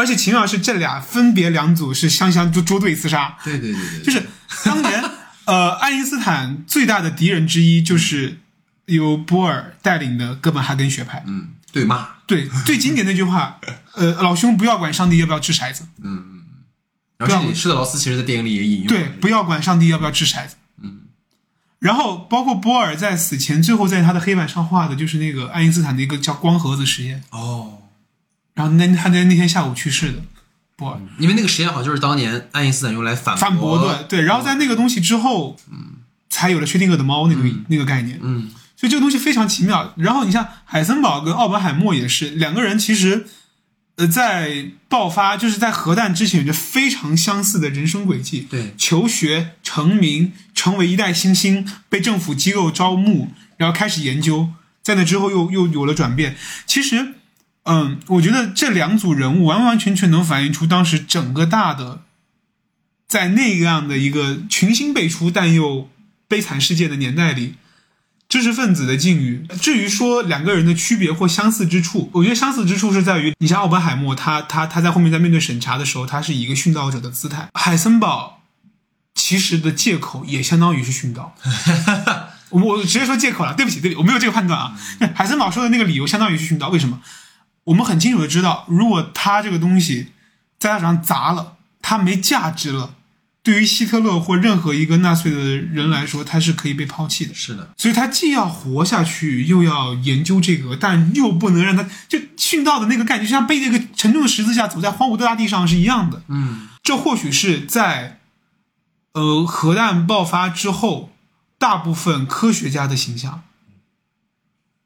[0.00, 4.26] 而且秦老师，这俩分别两组是相相捉捉对厮杀，对对对对，就是
[4.64, 5.04] 当年
[5.44, 8.38] 呃，爱因斯坦最大的敌人之一就是
[8.86, 11.22] 由波尔带领的哥本哈根学派。
[11.26, 13.60] 嗯，对骂，对，最经典那句话，
[13.94, 16.40] 呃，老兄不要管上帝要不要掷骰子，嗯
[17.18, 20.56] 然后这里施特劳斯其实在电影里也引用对，不要管上帝要不要掷骰子。
[20.82, 21.00] 嗯，
[21.78, 27.79] 然后包括波尔在死前最后在他的黑板上画的就是那个爱因斯坦的一个叫光盒子实验，哦，
[28.60, 30.18] 然后那他在那天下午去世的
[30.76, 31.00] 波尔。
[31.18, 35.92] 因为那个实验好像就是当年爱因斯坦用来反反驳对对，然后在那个东西之后，嗯，
[36.28, 39.94] 才有了薛定谔的猫那个、那个概念，嗯，所以这个东西非常奇妙。
[39.96, 43.26] 然后你像海森堡跟奥本海默也是两个人，其实
[43.96, 54.50] 呃在爆发就是在核弹之前有着非常相似的人生轨迹，对求学、成名、成为一代新星，被政府机构招募，然后开始研究，
[54.82, 56.36] 在那之后又又有了转变。
[56.66, 57.14] 其实，
[57.72, 62.02] 嗯，我觉得这两组人物完完全全能反映出当时整个大的，
[63.06, 65.88] 在那样的一个群星辈出但又
[66.26, 67.54] 悲惨世界的年代里，
[68.28, 69.46] 知识分子的境遇。
[69.60, 78.42] 至于说两个人的区别或相似之处，我觉得相似之处是在于，你像奥本海默，他他他在后面在面对审查的时候，他是以一个殉道者的姿态；海森堡
[79.14, 81.36] 其实的借口也相当于是殉道。
[82.50, 84.76] 我我直接说借口了，对不起，对不起，我没有这个判断啊。
[85.14, 87.00] 海森堡说的那个理由相当于是殉道，为什么？
[87.64, 90.12] 我们很清楚的知道，如果他这个东西
[90.58, 92.94] 在他手上砸了，他没价值了，
[93.42, 97.34] 对于希特勒或任何一个纳粹的人来说，他是可以被抛弃的。
[97.34, 106.22] 是的，所以他既要活下去，又要研究这个，但又不能让他就殉道的那个概念，就像背那个沉重的十字架走在荒芜的大地上是一样的。
[106.28, 108.18] 嗯，这或许是在
[109.12, 111.12] 呃核弹爆发之后，
[111.58, 113.42] 大部分科学家的形象。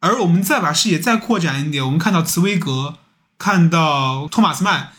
[0.04, 2.98] 而我们再把视野再扩展一点，我们看到茨威格，
[3.38, 4.90] 看到托马斯曼，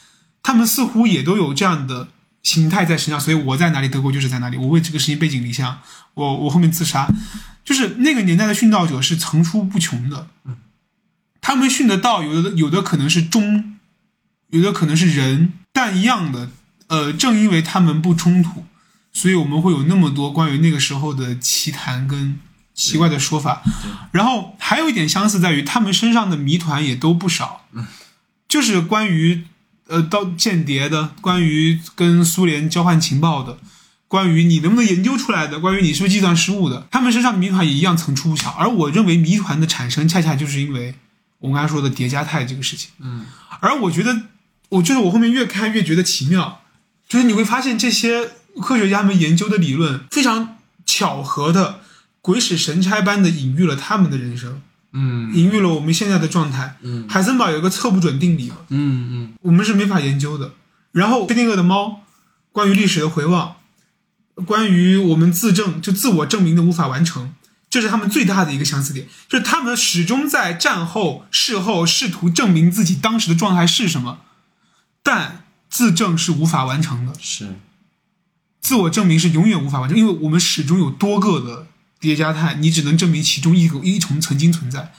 [0.42, 2.08] 他们似乎也都有这样的
[2.42, 3.20] 形态在身上。
[3.20, 4.58] 所以我在哪里，德国就是在哪里。
[4.58, 5.80] 我为这个事情背井离乡，
[6.16, 7.08] 我我后面自杀，
[7.64, 10.28] 就是那个年代的殉道者是层出不穷的。
[11.40, 13.78] 他们殉的道，有的有的可能是忠，
[14.50, 16.50] 有的可能是仁，但一样的，
[16.88, 18.66] 呃，正因为他们不冲突，
[19.14, 22.40] 所以我们会有那么多关于那个时候的奇谈跟
[22.76, 23.64] 奇怪的说法。
[24.12, 27.66] 然后还有一点相似在于，他们身上的谜团也都不少，
[28.48, 29.46] 就是关于
[29.88, 33.58] 呃到间谍的，关于跟苏联交换情报的。
[34.08, 38.54] 关于你能不能研究出来的，关于你是不是计算失误的，他们身上的谜团也一样层出不穷。
[38.54, 40.94] 而我认为谜团的产生，恰恰就是因为
[41.40, 42.92] 我们刚才说的叠加态这个事情。
[43.00, 43.26] 嗯，
[43.60, 44.22] 而我觉得，
[44.70, 46.62] 我就是我后面越看越觉得奇妙，
[47.10, 48.30] 就是你会发现这些
[48.62, 51.82] 科学家们研究的理论非常巧合的
[52.26, 54.60] 鬼使神差般的隐喻了他们的人生，
[54.94, 55.32] 嗯。
[55.36, 56.76] 隐喻了我们现在的状态。
[56.82, 57.08] 嗯。
[57.08, 59.34] 海森堡有一个测不准定理嘛，嗯嗯。
[59.44, 60.54] 我们是没法研究的。
[60.92, 62.02] 然后薛定谔的猫，
[62.52, 63.58] 关于历史的回望，
[64.44, 67.36] 关于我们自证就自我证明的无法完成，
[67.70, 74.22] 这是他们最大的一个相似点，就是他们始终在战后、事后试图证明自己当时的状态是什么，
[75.04, 77.60] 但自证是无法完成的，是，
[78.62, 81.68] 自我证明是永远无法完成，因为我们始终有多个的
[82.00, 84.94] 叠加态，你只能证明其中一个一重曾经存在。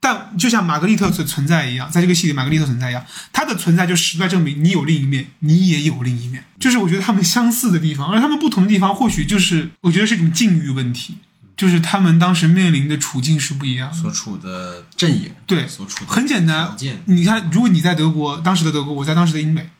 [0.00, 6.44] 但就像玛格丽特存存在一样，在这个戏里，玛格丽特存在一样，它的存在就实在证明你有另一面，你也有另一面。
[6.60, 11.16] 就是我觉得他们相似的地方，而他们不同的地方，或许就是我觉得是一种境遇问题，
[11.56, 13.96] 就是他们当时面临的处境是不一样的。
[13.96, 16.76] 所处的阵营，对所处的很简单
[17.06, 19.70] 你看，如果你在德国，当时的德国，我在当时的英美，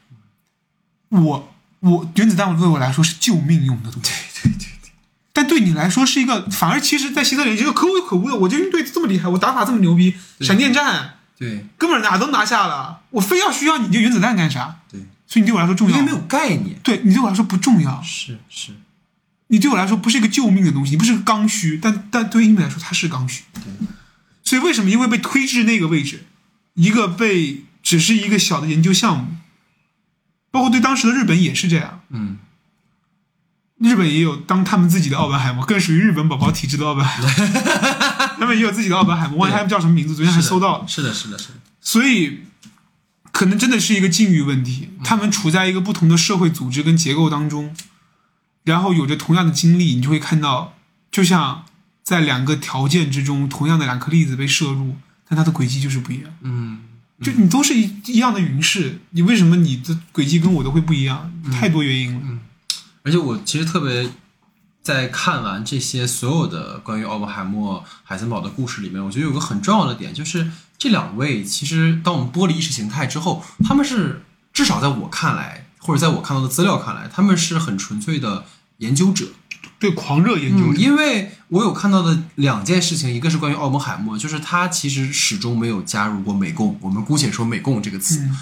[1.10, 4.10] 我我原子弹对我来说是救命用的东西。
[5.34, 8.36] 但对你来说是一个，反而其实，在希特勒这个可有可无的。
[8.36, 14.76] 我这军队这么厉害，我打法这么牛逼，闪电战对根本哪都拿下了，我非要需要你这原子弹干啥？
[14.88, 15.96] 对，所以你对我来说重要？
[15.98, 16.78] 因为没有概念。
[16.84, 18.72] 对你对我来说不重要，是是，
[19.48, 23.42] 你对我来说不是一个救命的东西，你不是个刚需，但但对于你来说它是刚需。
[23.54, 23.62] 对
[24.44, 26.26] 所以为什么因为被推至那个位置，
[26.74, 29.26] 一个被只是一个小的研究项目，
[30.52, 32.02] 包括对当时的日本也是这样。
[32.10, 32.36] 嗯，
[33.84, 37.30] 日本也有当他们自己的奥本海默，更属于日本宝宝体质的奥本海默，
[38.40, 40.88] 他们也有自己的奥本海默，忘记他们叫什么名字，昨天还搜到了。
[40.88, 42.44] 是的，是的，是的，所以，
[43.30, 44.88] 可能真的是一个境遇问题。
[45.04, 47.76] 他们处在一个不同的社会组织跟结构当中，
[48.64, 50.74] 然后有着同样的经历，你就会看到，
[51.12, 51.66] 就像
[52.02, 54.96] 在两个条件之中，同样的两颗粒子被摄入，
[55.28, 56.32] 但它的轨迹就是不一样。
[56.40, 56.80] 嗯，
[57.20, 61.30] 就你都是一一样的云式，你为什么你的轨迹跟我的会不一样？
[61.52, 62.20] 太多原因了。
[63.04, 64.10] 而且我其实特别
[64.82, 74.24] 在看完这些所有的关于奥本海默、海森堡的故事里面，我觉得有个很重要的点，就是这两位其实当我们剥离意识形态之后，他们是
[74.54, 78.46] 至少在我看来，或者在我看到的资料看来，他们是很纯粹的
[78.78, 79.26] 研究者。
[79.78, 88.20] 对，狂热研究嗯，因为我有看到的两件事情，一个是关于奥本海默，就是他其实始终没有加入过美共，我们姑且说美共这个词。
[88.20, 88.38] 嗯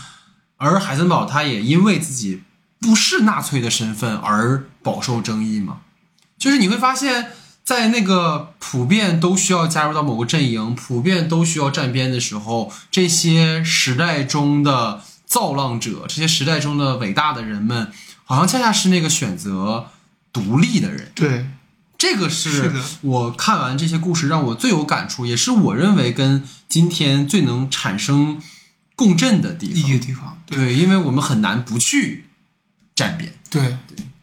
[0.59, 2.41] 而海森堡他也因为自己
[2.83, 5.79] 不是纳粹的身份而饱受争议吗。
[6.37, 7.31] 就是你会发现
[7.65, 17.93] 在那个普遍都需要加入到某个阵营，普遍都需要站边的时候，这些时代中的造浪者，这些时代中的伟大的人们，
[18.25, 19.87] 好像恰恰是那个选择
[20.33, 21.13] 独立的人。
[21.15, 21.47] 对，
[21.97, 22.73] 这个是
[23.03, 28.43] 我看完这些故事让我最有感触，也是我认为跟今天最能产生
[28.97, 29.77] 共振的地方。
[29.77, 32.25] 一个地方，对对，因为我们很难不去
[32.95, 33.33] 站边。
[33.51, 33.77] 对，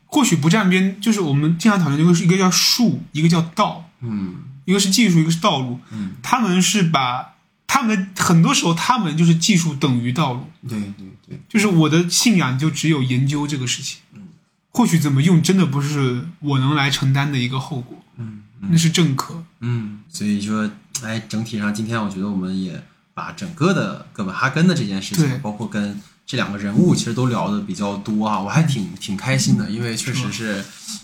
[0.05, 4.35] 或许不站边，就是我们经常讨论一个是一个叫术，一个叫道，嗯。
[4.65, 5.79] 一个是技术，一个是道路。
[5.91, 7.33] 嗯，他们是把
[7.65, 14.01] 他们的很多时候，他们就是技术等于道路，对对对，就是我的信仰就只有研究这个事情。
[14.13, 14.27] 嗯。
[14.69, 18.43] 或许怎么用，真的不是我能来承担的一个后果，嗯。
[18.61, 19.43] 那是正可。
[19.61, 20.69] 嗯，所以说，
[21.01, 22.83] 哎，整体上今天我觉得我们也
[23.19, 30.63] 把整个的哥本哈根的这件事情，包括跟这两个人物，其实都聊的比较多啊，我还挺挺开心的，因为确实是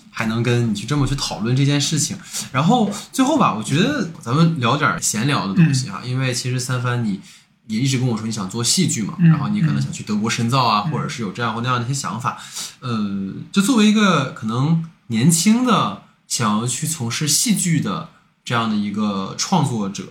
[0.09, 2.17] 还能跟你去这么去讨论这件事情。
[2.51, 7.19] 然后最后吧，我觉得咱们聊点闲聊的东西哈，因为其实三番你。
[7.67, 12.37] 也一直跟我说你想做戏剧嘛，嗯然后你可能想去德国深造啊，或者是有这样或那样的一些想法。
[12.79, 18.09] 呃，就作为一个可能年轻的想要去从事戏剧的
[18.43, 20.09] 这样的一个创作者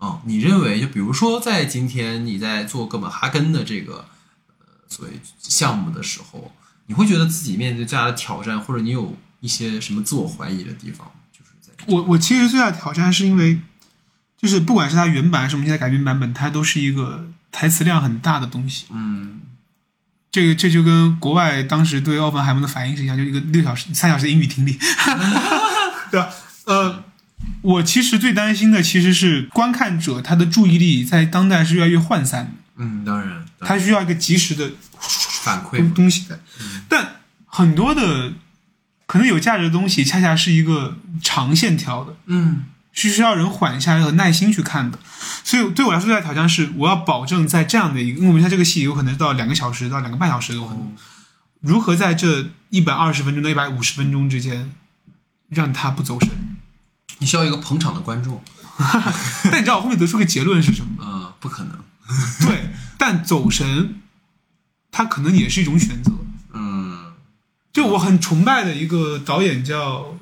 [0.00, 4.06] 啊、你认为就比如说在今天你在做哥本哈根的这个
[4.58, 6.52] 呃所谓项目的时候，
[6.86, 11.10] 你会觉得自己面对最大的挑战，或者你有一些什么自我怀疑的地方？
[11.30, 13.60] 就是在我我其实最大的挑战是因为，
[14.36, 18.86] 就是不管是它原版还是我们现在改编版本，它都是一个台词量很大的东西。
[18.90, 19.40] 嗯
[20.32, 24.78] 这个这就跟国外当时对奥本海默的反应是一样，就一个六小时、三小时的英语听力，
[26.10, 26.30] 对吧？
[26.66, 27.04] 呃，
[27.62, 34.70] 我其实最担心的其实是观看者他的注意力在当代是越来越涣散的，嗯，当然，他需要一个及时的
[35.42, 36.40] 反馈，东西的。
[36.88, 37.16] 但
[37.46, 38.32] 很多的
[39.06, 44.98] 可能有价值的东西，恰恰是一个长线条的，嗯是需要人缓下来和耐心去看的。
[45.44, 50.96] 所以对我来说，最大的挑战是，我要保证在这样的一个，因为我们像这个戏有可能到两个小时到两个半小时都有可能，
[51.60, 54.72] 如何在这一百二十分钟到一百五十分钟之间，
[55.48, 56.30] 让它不走神。
[57.20, 58.42] 你需要一个捧场的观众，
[59.44, 61.04] 但你知道我后面得出个结论是什么吗？
[61.08, 61.78] 呃，不可能，
[62.46, 64.00] 对，但走神，
[64.90, 66.12] 它可能也是一种选择。
[66.52, 67.12] 嗯
[67.72, 70.16] 就我很崇拜的一个导演叫，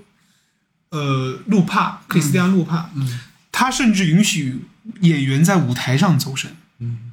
[0.91, 3.21] 呃，路帕，克里斯蒂安·路帕，嗯
[3.51, 4.67] 他甚至允许
[5.01, 7.13] 演员在舞台上走神，嗯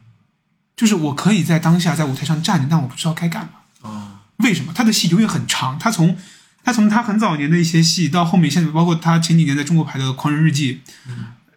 [0.76, 3.52] 就是我可以在当下在舞台上站着，但我不知道该干嘛。
[3.82, 4.74] 哦为什么？
[4.74, 6.18] 他的戏永远很长，他从
[6.66, 10.82] 他从他很早年的一些戏到后面，现在包括他前几年在中国拍的《狂人日记》，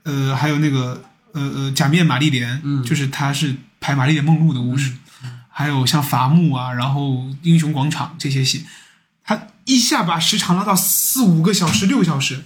[0.04, 1.02] 呃，还有那个
[1.32, 4.92] 呃呃《假面玛丽莲》，嗯就是他是拍玛丽莲梦露的故事，
[5.48, 7.10] 还有像伐木啊，然后
[7.42, 8.66] 《英雄广场》这些戏，
[9.24, 12.44] 他一下把时长拉到四五个小时、六个小时。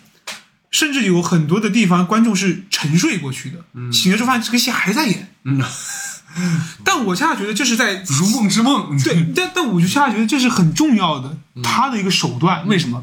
[0.70, 5.28] 甚至有很多的地方，观众是沉睡过去的，醒了之后发现这个戏还在演。
[5.44, 5.60] 嗯，
[6.84, 12.66] 但我恰恰觉得这是在如梦之梦， 对， 但但我就恰恰觉得这是很重要的，他的一个手段。
[12.66, 13.02] 为什么？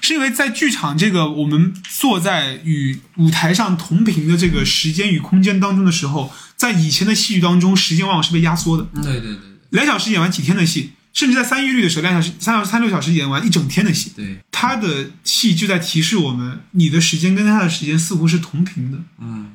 [0.00, 8.86] 是因为在剧场这个我们坐在与舞台上同频的这个时间与空间当中的时候，在以前的戏剧当中，时间往往是被压缩的。
[9.02, 18.98] 对对对对，两小时演完几天的戏，甚至在三一律的时候，两小时、三小时、三六小时演完一整天的戏，对，他的戏就在提示我们，你的时间跟他的时间似乎是同频的。
[19.20, 19.52] 嗯，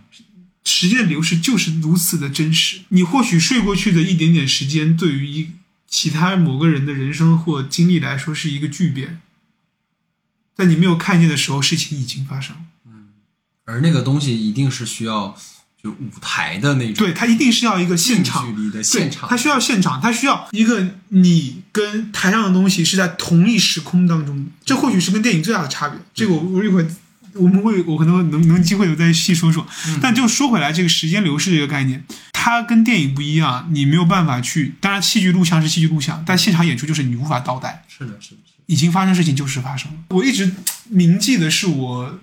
[0.70, 2.82] 时间的流逝就是如此的真实。
[2.89, 5.49] 你或许睡过去的一点点时间，对于一
[5.88, 9.22] 其他某个人的人生或经历来说是一个巨变，
[10.55, 12.61] 在你没有看见的时候，事情已经发生了。
[13.65, 15.36] 而那个东西一定是需要
[15.84, 25.99] 就舞台的那种对，它一定是要一个现场距离的现场它，需要现场，它需要一个你跟台上的东西是在同一时空当中的，这或许是跟电影最大的差别。
[26.13, 26.91] 这个我我一会儿
[27.40, 29.66] 我们会我可能能能机会有再细说说。
[30.02, 34.76] 但就说回来，这个时间流逝这个概念，它跟电影不一样，你没有办法去。
[34.80, 39.98] 当然，戏剧录像是戏剧录像，但现场演出就是你无法倒带，是的，是的，是的，已经发生事情就是发生了。
[40.10, 40.54] 我一直
[40.90, 42.20] 铭记的是我。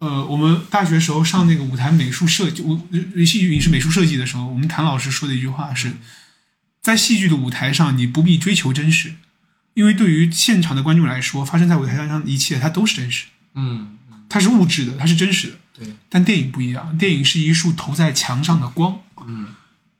[0.00, 2.80] 呃，我们大学时候上那个舞台美术设计，我
[3.26, 5.94] 戏剧影视美术设计的时候，我们谭老师说的一句话是，
[6.80, 9.14] 在戏剧的舞台上，你不必追求真实，
[9.74, 13.24] 因为对于现场的观众来说，发生在舞台上的一切，它都是真实，
[13.56, 13.97] 嗯，
[14.28, 15.54] 它是物质的，它是真实的。
[15.78, 19.54] 对，但电影不一样，电影是一束投在墙上的光，嗯，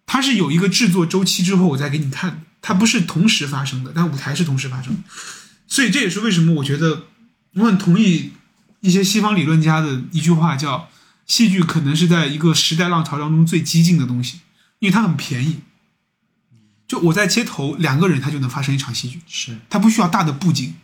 [0.07, 5.01] 它是有一个制作周期之后我再给你看的，它不是同时发生的，但舞台是同时发生的，
[5.67, 7.05] 所以这也是为什么我觉得
[7.55, 8.33] 我很同意
[8.81, 10.89] 一些西方理论家的一句话，叫
[11.27, 14.41] 戏剧可能是在一个时代浪潮当中最激进的东西，
[14.81, 15.61] 因为它很便宜。
[16.89, 20.75] 就我在街头两个人，他就能发生一场戏剧，是它不需要大的布景，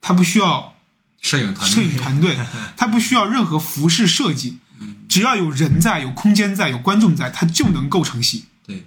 [0.00, 0.74] 它不需要
[1.20, 2.38] 摄影团摄影队，团队，
[2.76, 4.58] 它不需要任何服饰设计，
[5.08, 8.46] 只要有人在、有空间在、有观众在，它就能构成戏。
[8.66, 8.84] 对对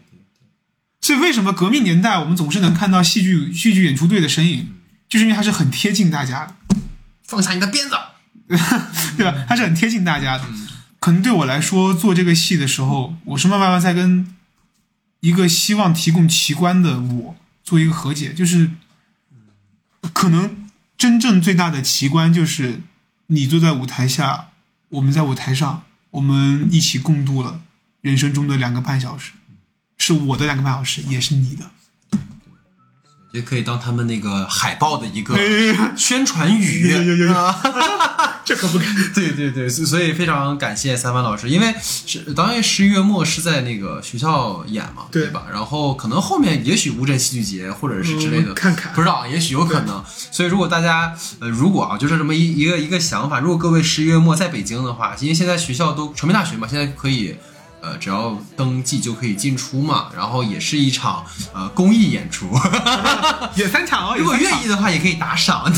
[1.02, 4.74] 所以为什么革命年代我们总是能看到戏剧戏剧演出队的身影，
[5.10, 6.76] 就是因为它是很贴近大家的，
[7.24, 7.96] 放下你的鞭子，
[9.18, 9.46] 对吧？
[9.48, 10.46] 它是很贴近大家的。
[11.00, 14.36] 可能对我来说，做这个戏的时候，我是慢慢慢在跟
[15.22, 18.70] 一个希望提供奇观的我做一个和解，就是
[20.14, 20.61] 可能
[21.02, 22.84] 真正最大的奇观就是
[23.26, 24.50] 你坐在舞台下，
[24.90, 25.82] 我们在舞台上，
[26.12, 27.62] 我们一起共度了
[28.02, 29.32] 人生中的两个半小时，
[29.98, 31.72] 是我的两个半小时，也是你的。
[33.32, 36.94] 也可以当他们那个海报的一个哎宣传语。
[38.46, 38.88] 这可不敢。
[39.14, 45.46] 对对对，所所以非常感谢三帆老师，因为是当然十一月末是在那个学校演嘛，对吧？
[45.52, 50.04] 然后可能后面也许乌镇戏剧节或者是之类的，嗯看看不知道，也许有可能。
[50.32, 57.36] 所以如果大家呃，如果啊，就是这么一一个一个想法，如果各位十一月末在北京的话，因为现在学校都传媒大学嘛，现在可以。
[57.82, 62.48] 呃，只要登记就可以进出嘛，然后也是一场呃公益演出，
[63.56, 65.72] 演三场哦，如果愿意的话也可以打赏。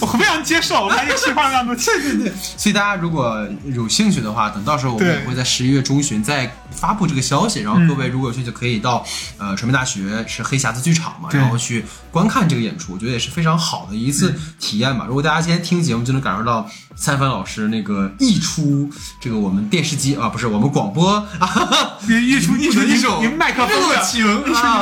[0.00, 9.06] 我非常接受，我把这个计划让多 对对对，所以大家如果有兴趣的话，等到时候我们也会在十一月中旬再发布这个消息，然后各位如果有兴趣，可以到
[9.38, 15.06] 呃传媒大学是黑匣子剧场嘛，然后去观看这个演出，我觉得也是非常好的一次体验吧。
[15.06, 18.88] 如果大家今天听节目，就能感受到三帆老师那个溢出
[19.20, 23.76] 这个我们电视机啊，不是我们广播啊， 一出 溢出一首一麦克风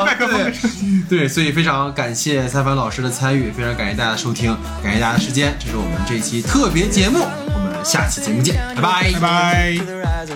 [0.04, 0.52] 麦克风
[1.08, 1.18] 对。
[1.22, 9.12] 对，所以非常感谢三帆老师的参与，非常感谢大家的收听，感谢大家的时间，这是我们这一期特别节目，我们下期节目见，拜拜。
[9.12, 10.26] 拜拜